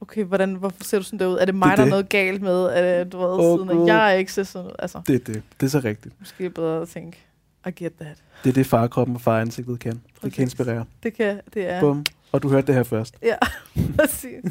[0.00, 1.38] Okay, hvordan, hvorfor ser du sådan der ud?
[1.40, 1.90] Er det mig, Det er der er det.
[1.90, 2.64] noget galt med?
[2.64, 3.68] Er det, du ved, Åh, siden?
[3.78, 3.86] Gud.
[3.86, 4.76] Jeg er ikke så sådan noget.
[4.78, 5.42] Altså, Det er det.
[5.60, 6.14] Det er så rigtigt.
[6.20, 7.18] måske er det bedre at tænke,
[7.66, 8.16] I get that.
[8.44, 9.92] Det er det, farkroppen og faransigtet kan.
[9.92, 10.34] Det Præcis.
[10.34, 10.84] kan inspirere.
[11.02, 11.80] Det kan, det er.
[11.80, 12.04] Bum.
[12.32, 13.14] Og du hørte det her først.
[13.22, 13.36] Ja,
[13.98, 14.44] præcis.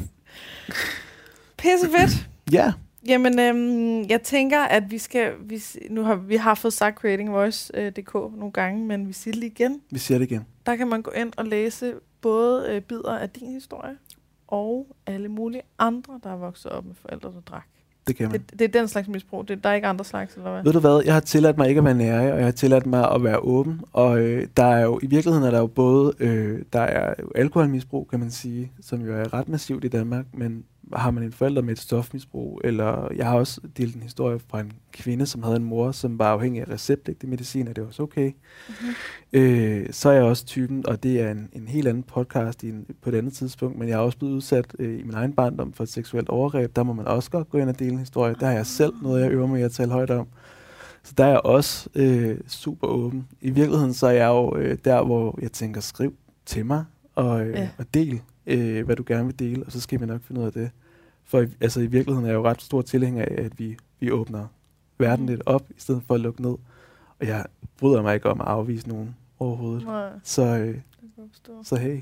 [1.58, 2.28] Pisse fedt.
[2.52, 2.72] Ja.
[3.08, 5.32] Jamen, øhm, jeg tænker, at vi skal...
[5.40, 9.50] Vi, nu har vi har fået sagt creatingvoice.dk nogle gange, men vi siger det lige
[9.50, 9.80] igen.
[9.90, 10.46] Vi siger det igen.
[10.66, 13.96] Der kan man gå ind og læse både øh, bidder af din historie,
[14.48, 17.66] og alle mulige andre, der er vokset op med forældre, der drak.
[18.06, 18.40] Det kan man.
[18.40, 19.48] Det, det er den slags misbrug.
[19.48, 20.62] Det, der er ikke andre slags, eller hvad?
[20.62, 22.86] Ved du hvad, jeg har tilladt mig ikke at være nære, og jeg har tilladt
[22.86, 23.80] mig at være åben.
[23.92, 27.30] Og øh, der er jo, i virkeligheden er der jo både, øh, der er jo
[27.34, 31.32] alkoholmisbrug, kan man sige, som jo er ret massivt i Danmark, men har man en
[31.32, 35.42] forælder med et stofmisbrug, eller jeg har også delt en historie fra en kvinde, som
[35.42, 38.32] havde en mor, som var afhængig af receptpligtig medicin, og det var også okay.
[38.68, 38.94] Mm-hmm.
[39.32, 42.68] Øh, så er jeg også typen, og det er en, en helt anden podcast i
[42.68, 45.32] en, på et andet tidspunkt, men jeg er også blevet udsat øh, i min egen
[45.32, 46.76] barndom for et seksuelt overgreb.
[46.76, 48.34] Der må man også godt gå ind og dele en historie.
[48.40, 50.26] Der har jeg selv noget, jeg øver mig i at tale højt om.
[51.02, 53.26] Så der er jeg også øh, super åben.
[53.40, 56.14] I virkeligheden så er jeg jo øh, der, hvor jeg tænker, skriv
[56.46, 56.84] til mig
[57.14, 57.68] og, øh, ja.
[57.78, 60.46] og del, øh, hvad du gerne vil dele, og så skal vi nok finde ud
[60.46, 60.70] af det.
[61.24, 64.46] For altså, i virkeligheden er jeg jo ret stor tilhænger af, at vi, vi åbner
[64.98, 65.28] verden Mm.
[65.30, 66.54] lidt op, i stedet for at lukke ned.
[67.20, 67.44] Og jeg
[67.78, 69.84] bryder mig ikke om at afvise nogen overhovedet.
[69.84, 70.80] Nej, Så, øh, det
[71.48, 72.00] jeg så hey,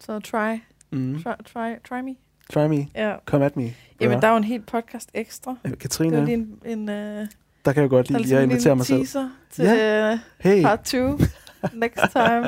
[0.00, 0.56] Så try,
[0.90, 1.22] mm.
[1.22, 2.14] try, try, try me.
[2.52, 3.16] try me, Ja.
[3.26, 3.62] come at me.
[4.00, 4.20] Jamen, Ja.
[4.20, 5.56] der er jo en helt podcast ekstra.
[5.64, 7.26] Øh, Det Katrine, er lige en, en, uh,
[7.64, 9.30] der kan jeg godt lide ligesom lige at en invitere lille mig selv.
[9.50, 10.18] til ja.
[10.38, 11.18] Hey, part 2
[11.82, 12.44] next time.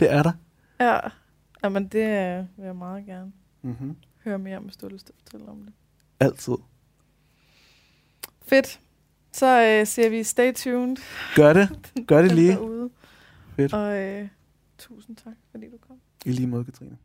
[0.00, 0.32] det er der.
[0.80, 0.98] Ja,
[1.64, 1.98] Jamen, det
[2.38, 3.32] øh, vil jeg meget gerne
[3.62, 3.96] Mm-hmm.
[4.24, 5.72] høre mere om, hvis du har lyst til at fortælle om det.
[6.20, 6.54] Altid.
[8.42, 8.80] Fedt.
[9.32, 10.96] Så øh, siger vi stay tuned.
[11.36, 11.68] Gør det.
[12.08, 12.52] Gør det lige.
[12.52, 12.90] Derude.
[13.56, 13.74] Fedt.
[13.74, 14.28] Og øh,
[14.78, 15.96] tusind tak, fordi du kom.
[16.24, 16.96] I lige måde, Katrine.